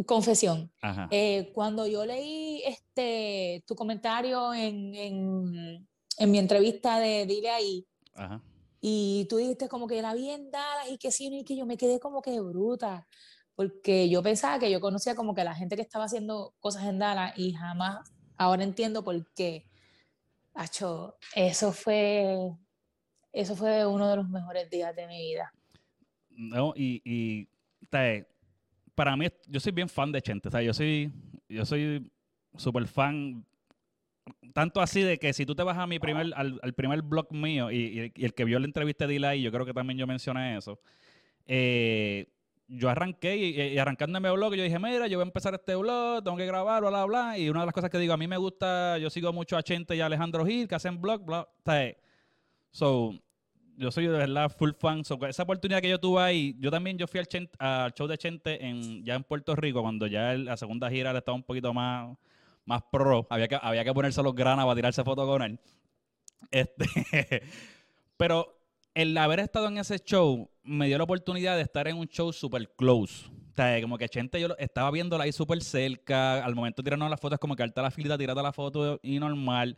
[0.07, 0.73] Confesión.
[1.11, 5.89] eh, cuando yo leí este tu comentario en, en,
[6.19, 8.43] en mi entrevista de Dile ahí, ajá.
[8.81, 11.67] y tú dijiste como que la vi en Dallas y que sí, y que yo
[11.67, 13.07] me quedé como que bruta,
[13.55, 16.99] porque yo pensaba que yo conocía como que la gente que estaba haciendo cosas en
[16.99, 19.67] Dallas y jamás, ahora entiendo por qué.
[20.55, 22.51] Acho, eso fue,
[23.41, 25.53] eso fue uno de los mejores días de mi vida.
[26.31, 27.49] No, y, y
[27.91, 28.27] sea,
[28.95, 30.49] para mí, yo soy bien fan de Chente.
[30.49, 31.13] O sea, yo soy,
[31.49, 32.11] yo soy
[32.57, 33.45] súper fan.
[34.53, 37.71] Tanto así de que si tú te vas a mi primer, al, primer blog mío
[37.71, 40.57] y, y- el que vio la entrevista de Eli, yo creo que también yo mencioné
[40.57, 40.81] eso.
[41.47, 42.29] eh,
[42.69, 45.75] yo arranqué y, y arrancando mi blog, yo dije, mira, yo voy a empezar este
[45.77, 47.39] blog, tengo que grabar, bla, bla, bla.
[47.39, 49.63] Y una de las cosas que digo, a mí me gusta, yo sigo mucho a
[49.63, 51.43] Chente y a Alejandro Gil, que hacen blog, bla.
[51.43, 51.95] O sea,
[52.73, 53.15] so,
[53.77, 55.05] yo soy de verdad full fan.
[55.05, 58.07] So, esa oportunidad que yo tuve ahí, yo también yo fui al, Chen- al show
[58.07, 61.73] de Chente en, ya en Puerto Rico, cuando ya la segunda gira estaba un poquito
[61.75, 62.17] más,
[62.65, 63.27] más pro.
[63.31, 65.61] Había que, había que ponerse los granas para tirarse fotos con él.
[66.51, 66.87] Este,
[68.17, 68.59] pero
[68.95, 72.33] el haber estado en ese show me dio la oportunidad de estar en un show
[72.33, 73.27] super close.
[73.29, 76.45] O sea, como que Chente yo estaba viéndola ahí súper cerca.
[76.45, 79.19] Al momento de tirarnos las fotos, como que alta la filita, tirarte la foto y
[79.19, 79.77] normal.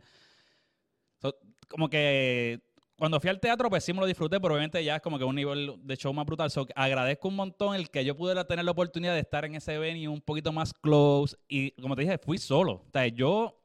[1.21, 1.35] So,
[1.67, 2.61] como que
[2.99, 5.23] cuando fui al teatro, pues sí me lo disfruté, pero obviamente ya es como que
[5.23, 6.51] un nivel de show más brutal.
[6.51, 9.77] So, agradezco un montón el que yo pudiera tener la oportunidad de estar en ese
[9.77, 11.37] venue un poquito más close.
[11.47, 12.73] Y como te dije, fui solo.
[12.73, 13.57] O sea, yo,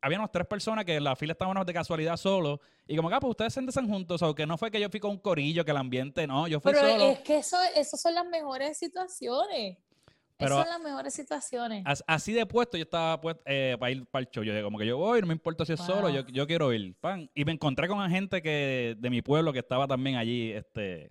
[0.00, 2.60] había unas tres personas que en la fila estábamos de casualidad solo.
[2.86, 4.20] Y como que, ah, pues ustedes se sienten juntos.
[4.20, 6.60] O que no fue que yo fui con un corillo, que el ambiente, no, yo
[6.60, 7.04] fui Pero solo.
[7.04, 9.78] es que eso, eso son las mejores situaciones.
[10.42, 11.82] Pero- Esas son las mejores situaciones.
[11.86, 14.42] As- Así de puesto, yo estaba puesto eh, para ir para el show.
[14.44, 16.72] Yo dije, como que yo voy, no me importa si es solo, yo, yo quiero
[16.72, 16.94] ir.
[17.00, 17.30] Pan.
[17.34, 20.52] Y me encontré con gente que de mi pueblo que estaba también allí.
[20.52, 21.10] Este.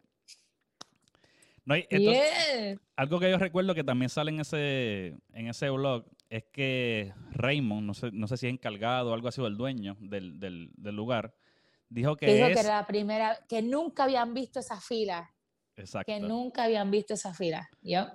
[1.63, 6.43] No entonces, algo que yo recuerdo que también sale en ese, en ese blog es
[6.51, 9.95] que Raymond, no sé, no sé si es encargado o algo así, o el dueño
[9.99, 11.35] del, del- del lugar,
[11.87, 12.53] dijo que Dijo es.
[12.55, 15.31] que era la primera, que nunca habían visto esa fila,
[15.75, 16.11] exacto.
[16.11, 17.69] que nunca habían visto esa fila.
[17.83, 18.07] Yo,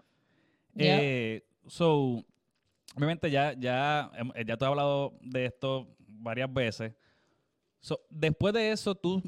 [0.77, 2.22] yo, Eh, so,
[2.97, 6.93] obviamente ya, ya, hem- eh, ya te he hablado de esto varias veces.
[7.81, 9.22] So, después de eso, ¿tú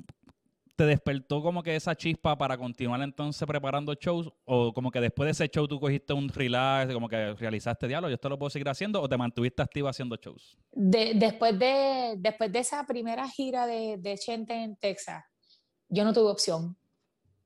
[0.76, 4.30] te despertó como que esa chispa para continuar entonces preparando shows?
[4.44, 8.11] ¿O como que después de ese show tú cogiste un relax, como que realizaste diálogo,
[8.11, 9.03] yo esto lo puedo seguir haciendo?
[9.03, 10.57] ¿O te mantuviste activo haciendo shows?
[10.72, 15.24] de- después, de, después de esa primera gira de, de Chente en Texas,
[15.88, 16.76] yo no tuve opción.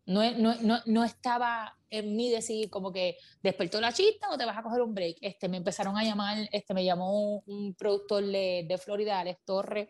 [0.05, 4.47] No, no, no, no estaba en mí decir como que despertó la chista o te
[4.47, 5.19] vas a coger un break.
[5.21, 9.89] Este, me empezaron a llamar, este, me llamó un, productor de, Florida, Alex Torres.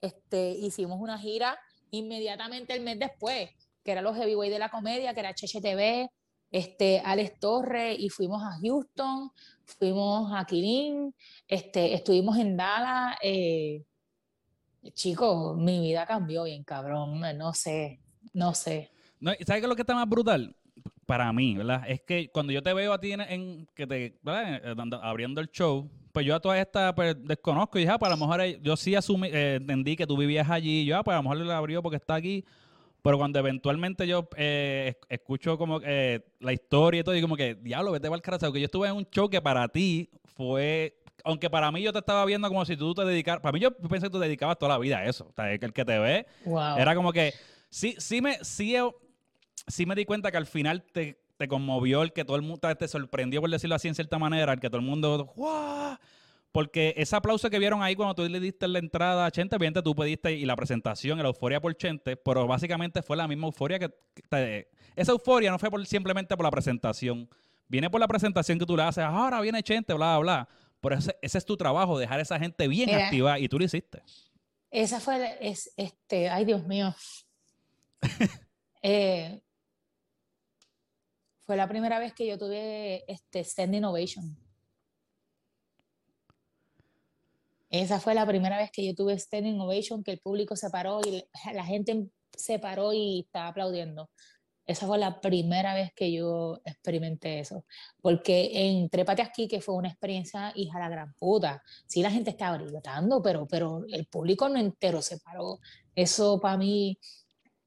[0.00, 1.58] Este, hicimos una gira
[1.90, 3.50] inmediatamente el mes después,
[3.82, 6.08] que era los heavyweight de la comedia, que era Cheche TV,
[6.52, 9.32] este, Alex Torres, y fuimos a Houston,
[9.64, 11.12] fuimos a Kirin,
[11.48, 13.16] este, estuvimos en Dallas.
[13.22, 13.82] Eh,
[14.94, 17.20] chicos, mi vida cambió bien, cabrón.
[17.36, 18.00] No sé,
[18.32, 18.92] no sé.
[19.20, 20.54] No, ¿y ¿Sabes qué es lo que está más brutal?
[21.06, 21.84] Para mí, ¿verdad?
[21.88, 24.60] Es que cuando yo te veo a ti en, en- que te, ¿verdad?
[24.64, 27.98] Eh, dando- abriendo el show, pues yo a todas estas pues, desconozco y dije, ah,
[27.98, 30.84] pues a lo mejor eh, yo sí asumí, eh, entendí que tú vivías allí, y
[30.86, 32.44] yo, ah, pues a lo mejor le abrió porque está aquí.
[33.02, 37.36] Pero cuando eventualmente yo eh, es- escucho como eh, la historia y todo, y como
[37.36, 38.52] que, diablo, vete para el carajo.
[38.52, 40.96] Que yo estuve en un show que para ti fue.
[41.24, 43.42] Aunque para mí yo te estaba viendo como si tú te dedicaras.
[43.42, 45.26] Para mí yo pensé que tú te dedicabas toda la vida a eso.
[45.28, 46.76] O sea, que el que te ve Wow.
[46.78, 47.32] era como que.
[47.68, 48.82] Sí, sí me, sí, eh,
[49.66, 52.74] sí me di cuenta que al final te, te conmovió el que todo el mundo
[52.76, 55.32] te sorprendió, por decirlo así, en cierta manera, el que todo el mundo.
[55.36, 55.96] ¡guau!
[56.52, 59.82] Porque ese aplauso que vieron ahí cuando tú le diste la entrada a Chente, evidentemente
[59.88, 63.78] tú pediste y la presentación, la euforia por Chente, pero básicamente fue la misma euforia
[63.78, 63.88] que...
[64.28, 67.28] te- esa euforia no fue por, simplemente por la presentación,
[67.68, 70.48] viene por la presentación que tú le haces, ahora viene Chente, bla, bla, bla.
[70.80, 73.04] Pero ese, ese es tu trabajo, dejar a esa gente bien Mira.
[73.04, 74.02] activa y tú lo hiciste.
[74.72, 76.92] Esa fue, la- es, este, ay Dios mío.
[78.82, 79.42] Eh,
[81.50, 84.38] fue la primera vez que yo tuve este standing ovation.
[87.68, 91.00] Esa fue la primera vez que yo tuve standing ovation, que el público se paró
[91.04, 94.10] y la gente se paró y estaba aplaudiendo.
[94.64, 97.64] Esa fue la primera vez que yo experimenté eso.
[98.00, 101.64] Porque en Trépate aquí, que fue una experiencia hija de la gran puta.
[101.88, 105.58] Sí, la gente estaba gritando, pero, pero el público no entero se paró.
[105.96, 106.96] Eso para mí,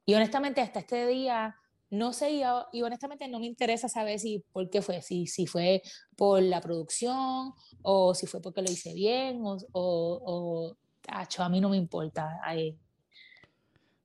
[0.05, 1.57] y honestamente hasta este día,
[1.93, 5.27] no sé, y, a- y honestamente no me interesa saber si por qué fue, si,
[5.27, 5.81] si fue
[6.15, 11.49] por la producción o si fue porque lo hice bien o, o, o tacho, a
[11.49, 12.39] mí no me importa.
[12.43, 12.77] Ay,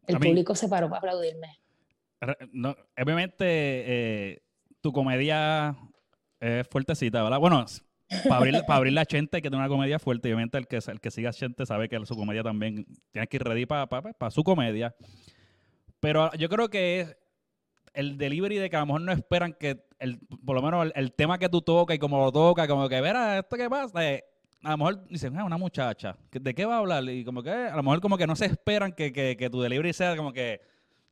[0.06, 1.58] el A mí- público se paró para aplaudirme.
[2.52, 4.42] No, obviamente, eh,
[4.80, 5.76] tu comedia
[6.40, 7.38] es fuertecita, ¿verdad?
[7.38, 7.64] Bueno,
[8.24, 10.28] para abrir, para abrir la Chente hay que tener una comedia fuerte.
[10.28, 13.36] Obviamente, el que, el que siga a Chente sabe que su comedia también tiene que
[13.36, 14.94] ir ready para su comedia.
[16.00, 17.16] Pero yo creo que
[17.98, 20.92] el delivery de que a lo mejor no esperan que, el, por lo menos el,
[20.94, 24.04] el tema que tú tocas y como lo tocas, como que, verá, ¿esto qué pasa?
[24.04, 24.24] Eh,
[24.62, 27.04] a lo mejor dicen, ah, una muchacha, ¿que- ¿de qué va a hablar?
[27.08, 29.60] Y como que, a lo mejor como que no se esperan que, que, que tu
[29.60, 30.60] delivery sea como que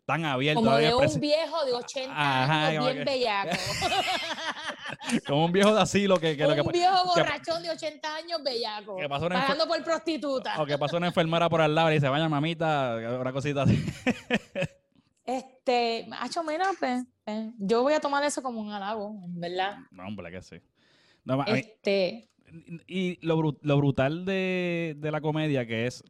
[0.05, 0.61] tan abierto.
[0.62, 3.57] Como de un viejo de 80 Ajá, años, como bien que- bellaco.
[5.26, 8.14] como un viejo de asilo que, que lo que un viejo que- borrachón de 80
[8.16, 8.97] años bellaco.
[8.97, 10.62] que pasó enfer- Pagando por prostituta.
[10.62, 13.84] o que pasó una enfermera por al lado y dice, vaya mamita, una cosita así.
[15.67, 19.79] Este, hacho, mira, pues, eh, yo voy a tomar eso como un halago, verdad.
[19.91, 20.57] No, hombre, que sí.
[21.25, 22.31] No, mí- Este,
[22.87, 26.05] y lo, lo brutal de, de la comedia que es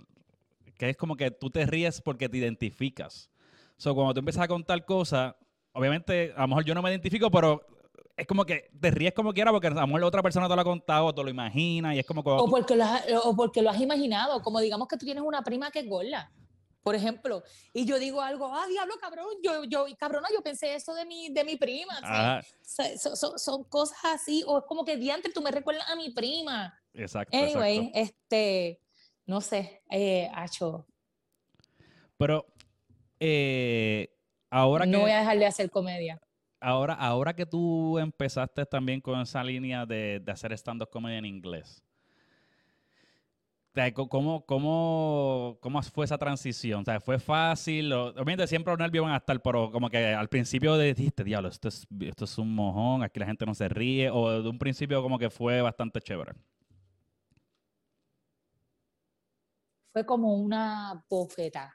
[0.77, 3.31] que es como que tú te ríes porque te identificas.
[3.79, 5.35] So, cuando tú empiezas a contar cosas,
[5.73, 7.67] obviamente, a lo mejor yo no me identifico, pero
[8.15, 10.55] es como que te ríes como quiera porque a lo mejor la otra persona te
[10.55, 13.63] lo ha contado, te lo imagina y es como o porque, lo has, o porque
[13.63, 16.31] lo has imaginado, como digamos que tú tienes una prima que es gorda,
[16.87, 20.95] por ejemplo, y yo digo algo, ah, diablo, cabrón, yo, yo, cabrona, yo pensé eso
[20.95, 22.01] de mi, de mi prima,
[22.63, 26.73] so- son cosas así, o es como que diantre, tú me recuerdas a mi prima.
[26.95, 27.99] exacto, Anyway, exacto.
[27.99, 28.81] este,
[29.27, 30.87] no sé, eh, hacho,
[32.19, 32.47] Pero
[33.19, 34.09] eh,
[34.49, 36.21] ahora no que voy a dejar de hacer comedia.
[36.61, 41.25] ahora, ahora que tú empezaste también con esa línea de, de hacer stand-up comedy en
[41.25, 41.83] inglés,
[43.77, 46.81] sea, ¿cómo, cómo, ¿cómo fue esa transición?
[46.83, 47.93] O sea, ¿fue fácil?
[47.93, 51.49] O- Obviamente siempre los nervios van a estar, pero como que al principio dijiste, diablo,
[51.49, 54.59] esto es, esto es un mojón, aquí la gente no se ríe, o de un
[54.59, 56.33] principio como que fue bastante chévere.
[59.93, 61.75] fue como una bofeta.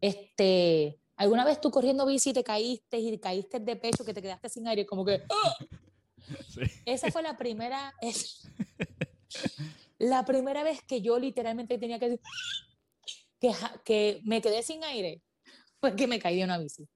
[0.00, 4.48] Este, ¿alguna vez tú corriendo bici te caíste y caíste de pecho que te quedaste
[4.48, 4.86] sin aire?
[4.86, 5.56] Como que, ¡ah!
[6.48, 6.60] Sí.
[6.86, 8.48] esa fue la primera, es,
[10.00, 12.20] la primera vez que yo literalmente tenía que decir
[13.40, 13.52] que,
[13.84, 15.22] que me quedé sin aire,
[15.80, 16.88] fue que me caí de una bici.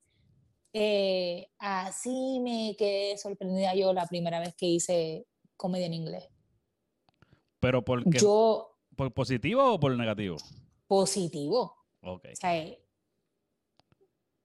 [0.72, 5.26] Eh, así me quedé sorprendida yo la primera vez que hice
[5.57, 6.28] comedia en inglés.
[7.61, 10.36] Pero porque, Yo, ¿por positivo o por negativo?
[10.88, 11.76] positivo.
[12.02, 12.26] Ok.
[12.32, 12.84] O sea, eh,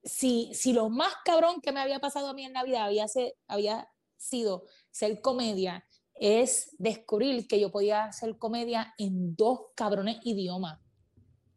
[0.02, 3.08] si, si lo más cabrón que me había pasado a mí en la vida había,
[3.08, 5.84] se- había sido ser comedia,
[6.20, 10.78] es descubrir que yo podía hacer comedia en dos cabrones idiomas.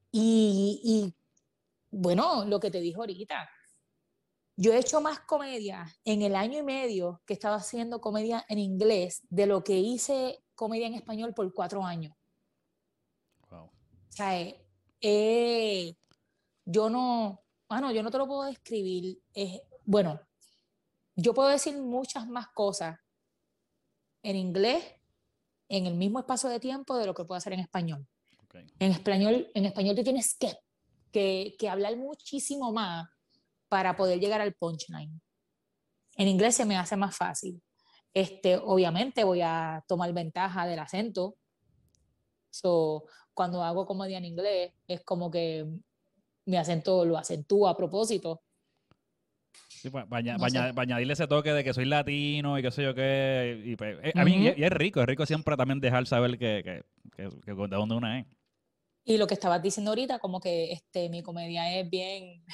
[0.10, 1.14] Y, y,
[1.92, 3.50] bueno, lo que te dije ahorita,
[4.56, 8.58] yo he hecho más comedia en el año y medio que estaba haciendo comedia en
[8.58, 12.16] inglés de lo que hice comedia en español por cuatro años.
[13.50, 13.66] Wow.
[13.66, 13.72] O
[14.12, 14.66] sea, eh,
[15.02, 15.94] eh,
[16.64, 19.22] yo no, bueno, yo no te lo puedo describir.
[19.34, 20.22] Es, bueno,
[21.18, 23.03] yo puedo decir muchas más cosas
[24.24, 24.84] en inglés
[25.70, 28.08] en el mismo espacio de tiempo de lo que puedo hacer en español.
[28.46, 28.56] ok.
[28.80, 30.58] En español, en español tú tienes que,
[31.12, 33.08] que, que hablar muchísimo más
[33.70, 35.22] para poder llegar al punchline.
[36.16, 37.62] En inglés se me hace más fácil.
[38.14, 41.36] Este, obviamente voy a tomar ventaja del acento.
[42.52, 45.68] So, cuando hago comedia en inglés, es como que
[46.46, 48.44] mi acento lo acentúa a propósito.
[49.84, 52.72] Sí, pa- pa aña- No pa añadirle ese toque de que soy latino y qué
[52.72, 53.62] sé yo qué.
[53.66, 56.40] Y, pues, eh, a mí, y- y es rico, es rico siempre también dejar saber
[56.40, 56.84] que, que,
[57.18, 58.26] que- que de dónde uno es.
[59.04, 62.46] Y lo que estabas diciendo ahorita, como que este, mi comedia es bien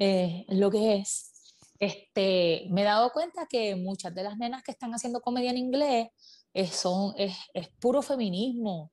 [0.00, 1.30] eh, lo que es.
[1.78, 5.58] Este, me he dado cuenta que muchas de las nenas que están haciendo comedia en
[5.58, 6.08] inglés
[6.52, 8.92] es, son, es, es puro feminismo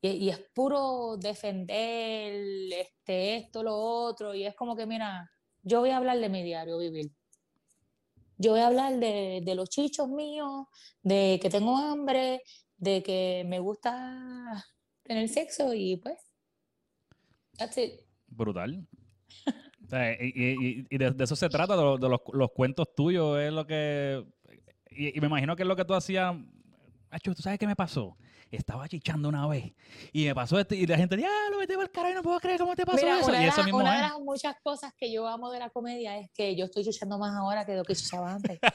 [0.00, 2.32] y, y es puro defender
[2.72, 4.34] este, esto, lo otro.
[4.36, 5.28] Y es como que, mira,
[5.66, 7.10] yo voy a hablar de mi diario vivir.
[8.38, 10.66] Yo voy a hablar de, de los chichos míos,
[11.02, 12.42] de que tengo hambre,
[12.76, 14.64] de que me gusta
[15.02, 16.18] tener sexo y pues,
[17.58, 18.00] that's it.
[18.28, 18.86] Brutal.
[19.88, 24.24] Y de, eso se trata, de, lo- de los, los cuentos tuyos, es lo que...
[24.90, 26.34] Y, y me imagino que es lo que tú hacías...
[27.10, 28.16] Acho, ¿tú sabes qué me pasó?
[28.50, 29.72] Estaba chichando una vez
[30.12, 32.74] y me pasó esto y la gente, diablo, vete el carajo, no puedo creer cómo
[32.76, 33.28] te pasó Mira, eso.
[33.28, 35.58] una, Y de eso las, mismo una de las muchas cosas que yo amo de
[35.58, 38.58] la comedia es que yo estoy chuchando más ahora que lo que chuchaba antes.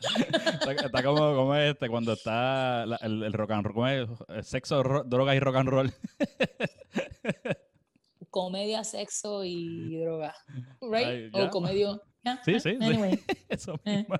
[0.00, 4.08] Está, está como, como este, cuando está la- el, el rock and roll,
[4.42, 5.92] sexo, ro- droga y rock and roll.
[8.30, 10.34] comedia, sexo y droga.
[10.80, 11.06] Right?
[11.06, 12.00] Ay, o comedia.
[12.24, 12.78] yeah, Sí, sí, sí.
[12.80, 13.98] Anyway, Eso Eh.
[13.98, 14.16] mismo.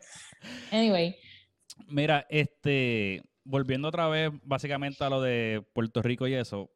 [0.70, 1.16] anyway.
[1.90, 6.70] Mira, este, volviendo otra vez básicamente a lo de Puerto Rico y eso,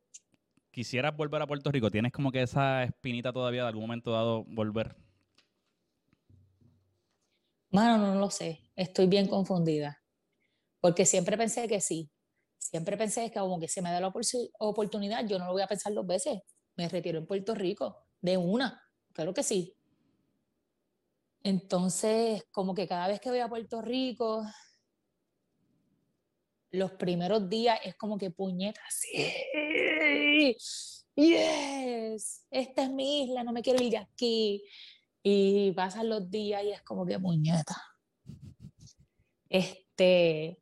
[0.73, 4.45] quisieras volver a Puerto Rico, tienes como que esa espinita todavía de algún momento dado
[4.49, 4.97] volver.
[7.71, 8.61] Mano, no lo sé.
[8.77, 9.99] Estoy bien confundida.
[10.81, 12.11] Porque siempre pensé que sí.
[12.59, 15.63] Siempre pensé que como que se me da la opor- oportunidad, yo no lo voy
[15.63, 16.41] a pensar dos veces.
[16.77, 18.83] Me retiro en Puerto Rico, de una.
[19.13, 19.77] Claro que sí.
[21.43, 24.45] Entonces, como que cada vez que voy a Puerto Rico,
[26.75, 28.95] los primeros días es como que puñetas.
[28.95, 30.57] Sí,
[31.15, 34.65] yes, esta es mi isla, no me quiero ir de aquí.
[35.23, 37.81] Y pasan los días y es como que puñeta.
[39.49, 40.61] Este.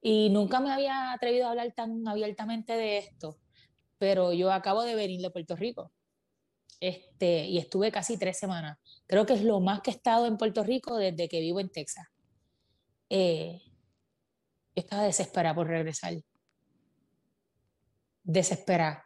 [0.00, 3.38] Y nunca me había atrevido a hablar tan abiertamente de esto,
[3.98, 5.92] pero yo acabo de venir de Puerto Rico.
[6.80, 8.78] Este, y estuve casi tres semanas.
[9.06, 11.70] Creo que es lo más que he estado en Puerto Rico desde que vivo en
[11.70, 12.08] Texas.
[13.10, 13.60] Eh,
[14.74, 16.14] estaba desesperada por regresar.
[18.22, 19.04] Desesperada.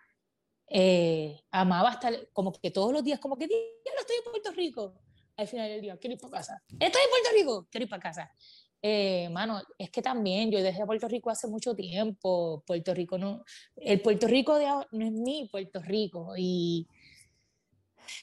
[0.69, 4.53] Eh, amaba estar como que todos los días, como que ya no estoy en Puerto
[4.53, 4.95] Rico.
[5.37, 6.63] Al final del día, quiero ir para casa.
[6.69, 8.33] Estoy en Puerto Rico, quiero ir para casa.
[8.83, 12.63] Eh, mano, es que también yo dejé Puerto Rico hace mucho tiempo.
[12.67, 13.45] Puerto Rico no,
[13.77, 16.87] el Puerto Rico de ahora no es mi Puerto Rico y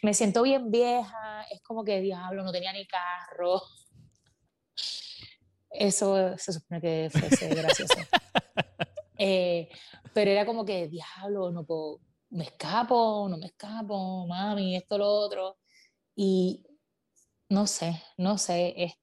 [0.02, 1.44] me siento bien vieja.
[1.52, 3.62] Es como que diablo, no tenía ni carro.
[5.74, 7.94] Eso se supone que fuese gracioso.
[9.26, 9.70] Eh,
[10.14, 12.02] pero era como que diablo, no puedo,
[12.32, 15.60] me escapo, no me escapo, mami, esto, lo otro.
[16.16, 16.66] Y
[17.50, 18.94] no sé, no sé, es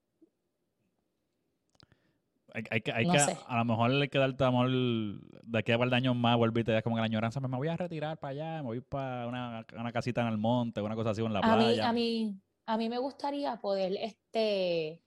[2.52, 3.38] Hay, hay que, hay No que- sé.
[3.46, 6.60] a lo mejor hay que darte amor de aquí a par de años más, vuelve
[6.62, 8.80] y te das como que la añoranza, me voy a retirar para allá, me voy
[8.80, 11.92] para una, una casita en el monte, una cosa así en la A mí, a
[11.92, 15.00] mí, a mí me gustaría poder este,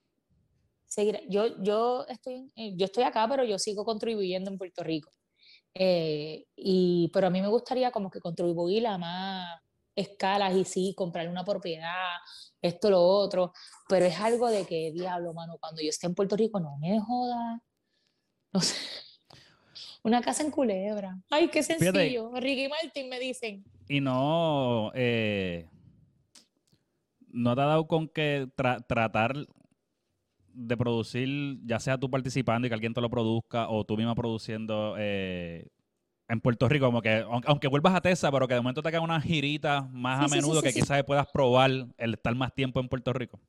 [0.93, 1.21] seguir.
[1.29, 5.11] Yo, yo, estoy, eh, yo estoy acá, pero yo sigo contribuyendo en Puerto Rico.
[5.73, 9.59] Eh, y, pero a mí me gustaría como que contribuir a más
[9.95, 12.15] escalas y sí, comprar una propiedad,
[12.61, 13.53] esto, lo otro.
[13.89, 16.99] Pero es algo de que, diablo, mano, cuando yo esté en Puerto Rico, no me
[16.99, 17.61] joda.
[18.51, 18.75] No sé.
[20.03, 21.17] Una casa en Culebra.
[21.29, 21.91] Ay, qué Fíjate.
[21.91, 22.31] sencillo.
[22.35, 23.63] Ricky Martin me dicen.
[23.87, 25.67] Y no, eh,
[27.29, 29.33] no te ha dado con que tra- tratar
[30.53, 34.15] de producir, ya sea tú participando y que alguien te lo produzca o tú misma
[34.15, 35.67] produciendo eh,
[36.27, 39.03] en Puerto Rico, como que aunque, vuelvas a Tesa, pero que de momento te hagan
[39.03, 42.53] unas giritas más Sí, a sí, menudo sí, que quizás puedas probar el estar más
[42.53, 43.39] tiempo en Puerto Rico.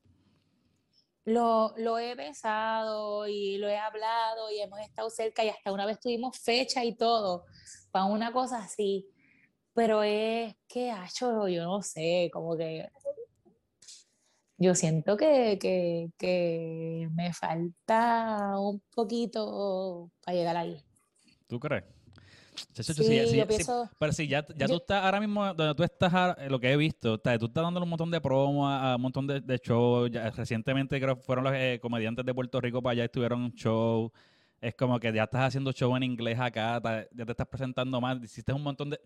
[1.25, 5.85] Lo, lo he besado y lo he hablado y hemos estado cerca y hasta una
[5.87, 7.45] vez tuvimos fecha y todo
[7.91, 9.07] para una cosa así.
[9.73, 12.87] Pero es que, hecho yo no sé, como que
[14.57, 20.81] yo siento que, que, que me falta un poquito para llegar ahí.
[21.47, 21.83] ¿Tú crees?
[22.73, 25.83] Sí, sí, sí, yo pienso, Pero sí, ya, ya tú estás ahora mismo donde tú
[25.83, 29.01] estás, eh, lo que he visto, tú estás dándole un montón de promo a, un
[29.01, 30.09] montón de, de shows.
[30.09, 33.45] ya recientemente creo que fueron los eh, comediantes de Puerto Rico para allá, estuvieron en
[33.45, 34.11] un show.
[34.61, 36.81] Es como que ya estás haciendo show en inglés acá,
[37.13, 38.99] ya te estás presentando más, hiciste un montón de...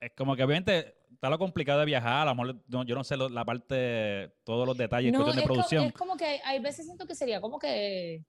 [0.00, 0.94] Es como que obviamente
[1.24, 4.34] está lo complicado de viajar, a lo mejor no- yo no sé lo- la parte,
[4.44, 5.84] todos los detalles, no, cuestión de es, co- producción.
[5.84, 8.22] es como que hay veces siento que sería como que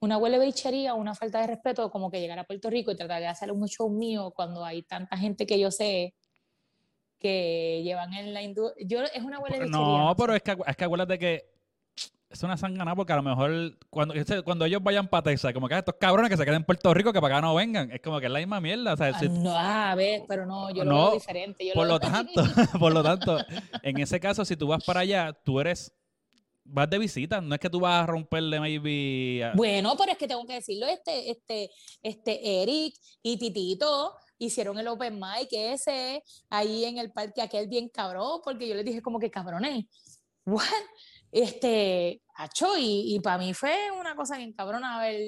[0.00, 3.20] una huele bichería, una falta de respeto, como que llegar a Puerto Rico y tratar
[3.20, 6.12] de hacer un show mío cuando hay tanta gente que yo sé
[7.20, 8.84] que llevan en la industria.
[8.86, 9.78] Yo es una huele bichería.
[9.78, 11.53] No, pero es que, es que acuérdate que
[12.34, 15.74] es una sangana porque a lo mejor cuando, cuando ellos vayan para Texas, como que
[15.74, 17.90] "Ah, estos cabrones que se queden en Puerto Rico que para acá no vengan.
[17.90, 18.94] Es como que es la misma mierda.
[18.94, 21.66] O sea, Ah, si- no, a ver, pero no, yo lo No, veo diferente.
[21.66, 22.42] Yo por lo lo tanto,
[22.80, 23.38] por lo tanto,
[23.82, 25.92] en ese caso, si tú vas para allá, tú eres,
[26.64, 29.50] vas de visita, no es que tú vas a romperle maybe...
[29.54, 31.70] Bueno, pero es que tengo que decirlo, este, este,
[32.02, 37.88] este Eric y Titito hicieron el open mic ese ahí en el parque aquel bien
[37.90, 39.84] cabrón, porque yo les dije como que cabrones,
[40.46, 40.64] what?
[41.34, 45.20] Este, acho, y, y para mí fue una cosa bien cabrona haber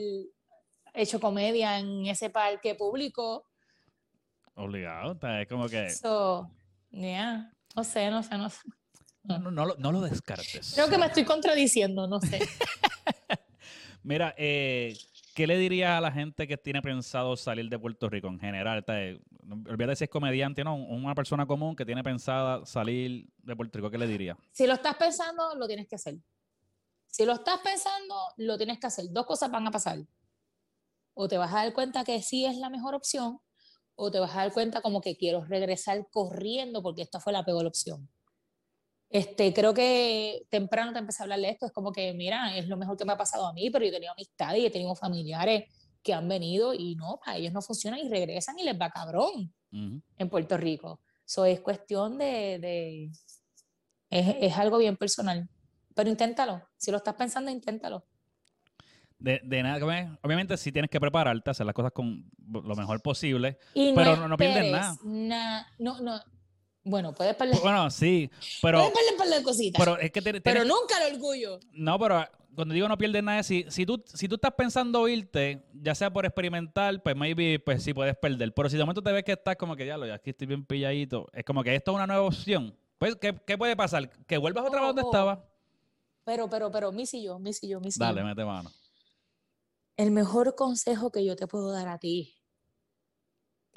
[0.95, 3.45] hecho comedia en ese parque público.
[4.55, 5.91] Obligado, es como que...
[5.91, 6.49] So,
[6.91, 8.61] yeah, no sé, no sé, no sé.
[9.25, 10.71] No, no, lo- no lo descartes.
[10.75, 12.39] Creo que me estoy contradiciendo, no sé.
[14.05, 14.97] Mira, eh,
[15.37, 18.83] ¿qué le dirías a la gente que tiene pensado salir de Puerto Rico en general?
[18.89, 19.21] Eh,
[19.69, 20.75] Olvídate si es comediante, ¿no?
[20.75, 24.37] Una persona común que tiene pensada salir de Puerto Rico, ¿qué le diría?
[24.51, 26.17] Si lo estás pensando, lo tienes que hacer.
[27.07, 29.05] Si lo estás pensando, lo tienes que hacer.
[29.11, 29.99] Dos cosas van a pasar.
[31.13, 33.39] O te vas a dar cuenta que sí es la mejor opción,
[33.95, 37.45] o te vas a dar cuenta como que quiero regresar corriendo porque esta fue la
[37.45, 38.09] peor opción.
[39.09, 41.67] Este, creo que temprano te empecé a hablar de esto.
[41.67, 43.91] Es como que, mira, es lo mejor que me ha pasado a mí, pero yo
[43.91, 45.65] he tenido amistades y he tenido familiares
[46.03, 49.53] que han venido y no, para ellos no funciona y regresan y les va cabrón
[49.73, 50.01] Ujú.
[50.19, 51.01] en Puerto Rico.
[51.27, 52.59] Eso es cuestión de...
[52.61, 53.11] de-
[54.11, 55.49] es, es algo bien personal.
[55.95, 56.63] Pero inténtalo.
[56.77, 58.05] Si lo estás pensando, inténtalo.
[59.19, 63.59] De, de nada, obviamente si tienes que prepararte, hacer las cosas con lo mejor posible.
[63.75, 64.97] Y Pero no- no pierdes esperes nada.
[65.05, 66.21] na- no, no.
[66.89, 68.31] Bueno, puedes perder, Bueno, sí,
[68.63, 69.79] pero, puedes perder un par de cositas.
[69.85, 71.59] pero es que te- pero nunca el orgullo.
[71.73, 75.67] No, pero cuando digo no pierdes nada, si, si, tú, si tú estás pensando irte,
[75.75, 78.55] ya sea por experimentar, pues maybe pues sí puedes perder.
[78.55, 80.47] Pero si de momento te ves que estás como que ya lo, ya aquí estoy
[80.47, 82.73] bien pilladito, es como que esto es una nueva opción.
[82.99, 84.09] Pues, ¿qué, qué puede pasar?
[84.27, 85.11] Que vuelvas otra vez Oh, donde oh.
[85.11, 85.45] estaba.
[86.25, 88.27] Pero, pero, pero, Missy y yo, Missy y yo, Missy y Dale, yo.
[88.27, 88.71] mete mano.
[89.97, 92.35] El mejor consejo que yo te puedo dar a ti,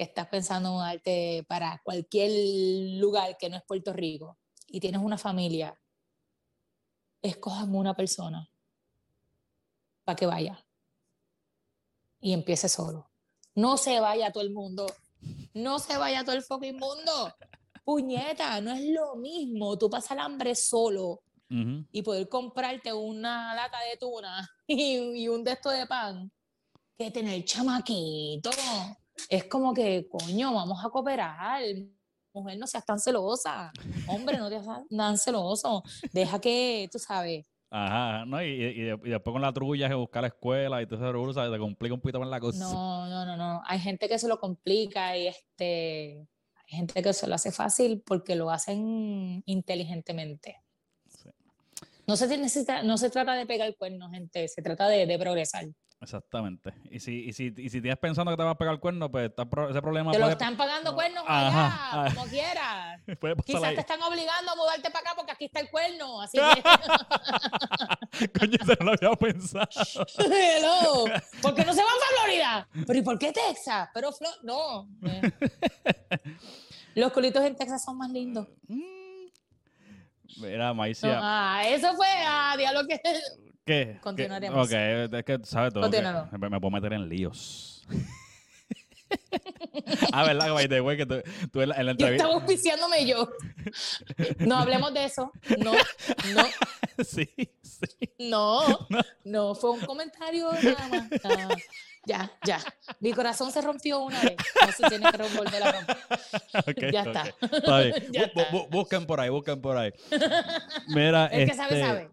[0.00, 2.30] que estás pensando en mudarte para cualquier
[2.98, 5.78] lugar que no es Puerto Rico y tienes una familia,
[7.20, 8.50] escojan una persona
[10.02, 10.64] para que vaya
[12.18, 13.10] y empiece solo.
[13.54, 14.86] No se vaya todo el mundo.
[15.52, 17.34] No se vaya todo el fucking mundo.
[17.84, 19.76] Puñeta, no es lo mismo.
[19.76, 25.44] Tú pasas el hambre solo y poder comprarte una lata de tuna y, y un
[25.44, 26.32] de estos de pan
[26.96, 28.50] que tener chamaquito.
[29.28, 31.62] Es como que, coño, vamos a cooperar.
[32.32, 33.72] Mujer, no seas tan celosa.
[34.06, 35.82] Hombre, no seas tan celoso.
[36.12, 38.42] Deja que, tú sabes, Ajá, ¿no?
[38.42, 40.96] Y, y- y de- y después con la trulla que buscar la escuela y todo
[41.08, 41.52] eso, ¿sabes?
[41.52, 42.58] Te complica un poquito más la cosa.
[42.58, 43.62] no, no, no, no.
[43.64, 46.26] Hay gente que se lo complica y este,
[46.56, 50.56] hay gente que se lo hace fácil porque lo hacen inteligentemente.
[51.08, 51.28] Sí.
[52.08, 55.66] No se, necesita, no se trata de pegar cuernos, gente, se trata de, de progresar.
[56.02, 56.72] Exactamente.
[56.90, 59.10] Y si, y, si, y si tienes pensando que te vas a pegar el cuerno,
[59.10, 62.14] pues está pro- ese problema Te lo están pagando cuernos allá, ajá.
[62.14, 63.00] como quieras.
[63.44, 63.74] Quizás ahí.
[63.74, 66.22] te están obligando a mudarte para acá porque aquí está el cuerno.
[66.22, 66.62] Así que,
[68.38, 69.68] Coño, eso no lo había pensado.
[70.18, 71.04] hello.
[71.42, 72.68] ¿Por qué no se van para Florida?
[72.86, 73.90] ¿Pero y por qué Texas?
[73.92, 74.88] Pero Flo- no.
[75.06, 75.32] eh.
[76.94, 78.48] Los culitos en Texas son más lindos.
[78.68, 79.26] Mm.
[80.38, 81.18] Mira, No, Maicia.
[81.22, 82.98] ah, eso fue a diablo que.
[83.70, 83.98] ¿Qué?
[84.00, 84.66] continuaremos.
[84.66, 85.72] Ok, es que, ¿sabes?
[85.72, 86.28] Todo Continúalo.
[86.32, 87.84] me, me puedo meter en líos.
[90.12, 90.52] ah, ¿verdad?
[90.52, 91.22] By the way, que tú,
[91.52, 92.24] tú en la, en la Yo entrevista...
[92.24, 93.28] estaba auspiciándome yo.
[94.38, 95.32] No hablemos de eso.
[95.58, 96.44] No, no,
[97.04, 97.28] sí,
[97.62, 98.10] sí.
[98.18, 98.88] no,
[99.24, 99.54] no.
[99.54, 101.10] Fue un comentario nada más.
[101.24, 101.56] nada más.
[102.06, 102.58] Ya, ya.
[103.00, 104.36] Mi corazón se rompió una vez.
[104.64, 105.96] No se tiene que volver a romper.
[106.54, 107.06] Ok, Ya ok.
[107.08, 107.34] está.
[107.56, 108.06] Está bien.
[108.12, 108.50] Ya está.
[108.50, 109.92] bu- busquen por ahí, busquen por ahí.
[110.88, 112.10] Mira, El que sabe, este, sabe.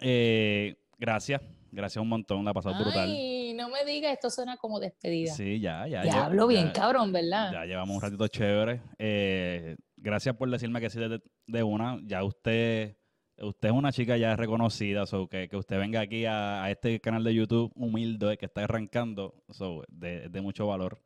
[0.00, 1.40] Eh, gracias.
[1.70, 2.44] Gracias un montón.
[2.44, 3.10] La pasó brutal.
[3.10, 5.32] Ay, no me digas, esto suena como despedida.
[5.34, 6.02] Sí, ya, ya.
[6.04, 7.52] ya ya- hablo bien, ya- cabrón, ¿verdad?
[7.52, 8.80] Ya llevamos un ratito chévere.
[8.98, 11.98] Eh, gracias por decirme que sí de, de una.
[12.04, 12.96] Ya usted,
[13.38, 17.00] usted es una chica ya reconocida, so que, que usted venga aquí a, a este
[17.00, 21.02] canal de YouTube humilde que está arrancando, so, de, de mucho valor.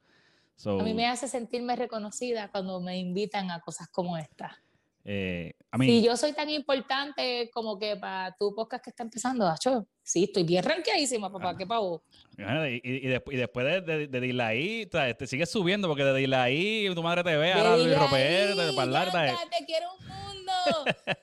[0.54, 4.62] So, A mí me hace sentirme reconocida cuando me invitan a cosas como esta.
[5.04, 9.86] Eh, Si yo soy tan importante como que para tu podcast que está empezando, Acho,
[10.02, 12.04] sí, estoy bien ranqueadísima, papá, qué pavo.
[12.38, 16.88] Y, y, después, y después de, de, de te sigues subiendo porque de dile ahí,
[16.94, 20.52] tu madre te ve, ahora Luis Roper, de hablar, ya, te quiero un mundo,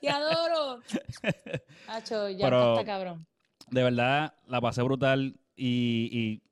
[0.01, 0.81] te adoro.
[1.87, 3.25] Acho, ya Pero- está cabrón.
[3.71, 6.43] de verdad la pasé brutal y, y,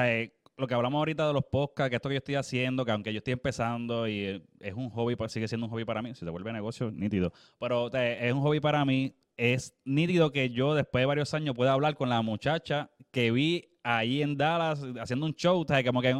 [0.00, 2.92] eh, lo que hablamos ahorita de los podcasts, que esto que yo estoy haciendo, que
[2.92, 6.00] aunque yo estoy empezando y eh, es un hobby, pues sigue siendo un hobby para
[6.02, 7.32] mí, si se vuelve negocio, nítido.
[7.58, 11.34] Pero o sea, es un hobby para mí, es nítido que yo después de varios
[11.34, 15.66] años pueda hablar con la muchacha que vi ahí en Dallas haciendo un show, o
[15.66, 16.14] sea, como que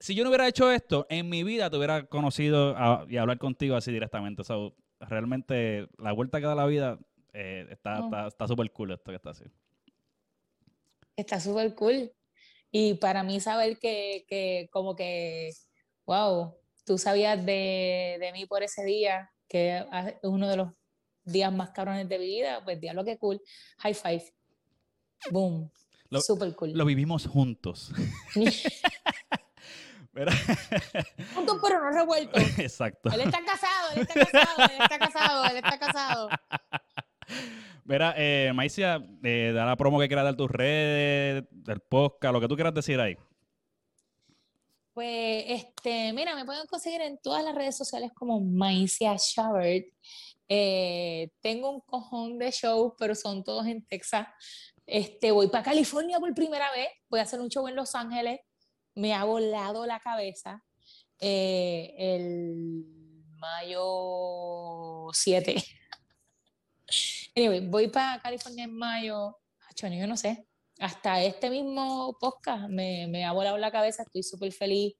[0.00, 3.38] si yo no hubiera hecho esto, en mi vida te hubiera conocido a- y hablar
[3.38, 4.42] contigo así directamente.
[4.44, 6.98] So, realmente la vuelta que da la vida
[7.34, 8.04] eh, está Oh.
[8.04, 9.44] está- está súper cool esto que está así.
[11.16, 12.10] Está súper cool.
[12.78, 15.50] Y para mí saber que, que como que,
[16.04, 16.54] wow,
[16.84, 19.84] tú sabías de, de mí por ese día, que es
[20.22, 20.72] uno de los
[21.24, 23.40] días más cabrones de mi vida, pues diablo que cool.
[23.78, 24.34] High five.
[25.30, 25.72] Boom.
[26.10, 26.72] Lo- Súper cool.
[26.74, 27.92] Lo vivimos juntos.
[31.34, 32.42] Juntos pero no revueltos.
[32.58, 33.10] Exacto.
[33.10, 36.28] Él está casado, él está casado, él está casado, él está casado.
[37.88, 42.40] Mira, eh, Maicia, eh, da la promo que quieras dar tus redes, del podcast, lo
[42.40, 43.16] que tú quieras decir ahí.
[44.92, 49.86] Pues, este, mira, me pueden conseguir en todas las redes sociales como Maicia Shabert.
[50.48, 54.26] Eh, tengo un cojón de shows, pero son todos en Texas.
[54.84, 56.88] Este, voy para California por primera vez.
[57.08, 58.40] Voy a hacer un show en Los Ángeles.
[58.96, 60.64] Me ha volado la cabeza.
[61.20, 62.84] Eh, el
[63.36, 65.54] mayo 7.
[67.36, 69.36] Anyway, voy para California en mayo.
[69.68, 70.46] Acho, yo no sé.
[70.78, 74.04] Hasta este mismo podcast me, me ha volado la cabeza.
[74.04, 74.94] Estoy súper feliz.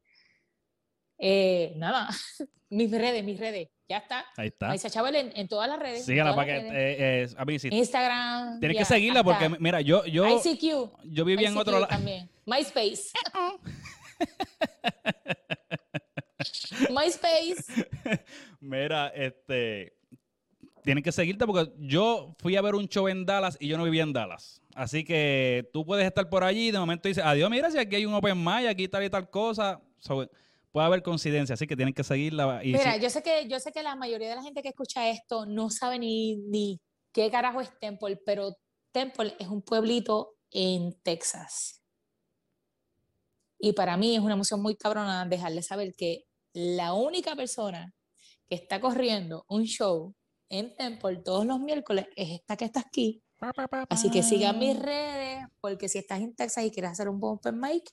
[1.19, 2.11] Eh, nada,
[2.69, 3.69] mis redes, mis redes.
[3.89, 4.27] Ya está.
[4.37, 4.69] Ahí está.
[4.69, 6.05] Maisa Chaval en, en todas las redes.
[6.05, 6.57] Sígala para que.
[6.69, 7.69] eh, eh, a mí sí.
[7.73, 8.61] Instagram.
[8.61, 10.91] Tienes que seguirla porque, mira, yo, yo, ICQ.
[11.05, 11.87] yo viví en otro lado.
[11.87, 12.29] también.
[12.45, 13.13] MySpace.
[16.91, 17.65] MySpace.
[18.61, 19.97] Mira, este.
[20.87, 23.83] Tienen que seguirte porque yo fui a ver un show en Dallas y yo no
[23.83, 24.63] vivía en Dallas.
[24.77, 27.97] Así que tú puedes estar por allí y de momento dices, adiós, mira, si aquí
[27.97, 29.83] hay un open mic, aquí tal y tal cosa.
[29.99, 30.31] So,
[30.71, 32.61] puede haber coincidencia, así que tienen que seguirla.
[32.63, 34.69] Y Mira, sí- yo sé que yo sé que la mayoría de la gente que
[34.69, 36.81] escucha esto no sabe ni, ni
[37.13, 38.57] qué carajo es Temple, pero
[38.93, 41.83] Temple es un pueblito en Texas.
[43.59, 47.93] Y para mí es una emoción muy cabrona dejarle saber que la única persona
[48.49, 50.15] que está corriendo un show
[50.48, 53.23] en Temple todos los miércoles es esta que está aquí.
[53.90, 57.60] Así que sigan mis redes, porque si estás en Texas y quieres hacer un open
[57.60, 57.85] mic,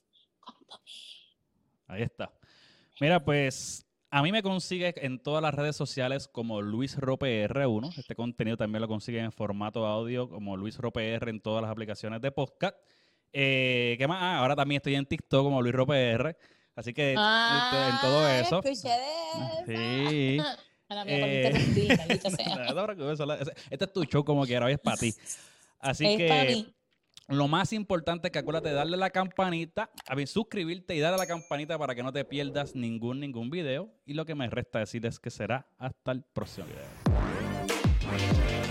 [1.88, 2.31] Ahí está.
[2.99, 7.97] Mira, pues a mí me consigues en todas las redes sociales como Luis Rope R1.
[7.97, 11.71] Este contenido también lo consigues en formato audio como Luis Rope R en todas las
[11.71, 12.75] aplicaciones de podcast.
[13.34, 14.19] Eh, ¿Qué más?
[14.21, 16.38] Ah, ahora también estoy en TikTok como Luis Rope R.
[16.75, 18.61] Así que este, en todo Ah, eso.
[18.63, 20.38] escuché de Sí.
[20.39, 20.51] esa.
[20.53, 20.57] A
[20.95, 23.36] la mía, por Eh, interrumpir, maldita sea.
[23.41, 25.14] Ese- Este es tu show como quiera, hoy es para ti.
[25.80, 26.74] Así Es para que mí.
[27.28, 31.20] lo más importante es que acuérdate de darle la campanita, a suscribirte y darle a
[31.20, 33.90] la campanita para que no te pierdas ningún, ningún video.
[34.06, 38.62] Y lo que me resta decir es que será hasta el próximo video.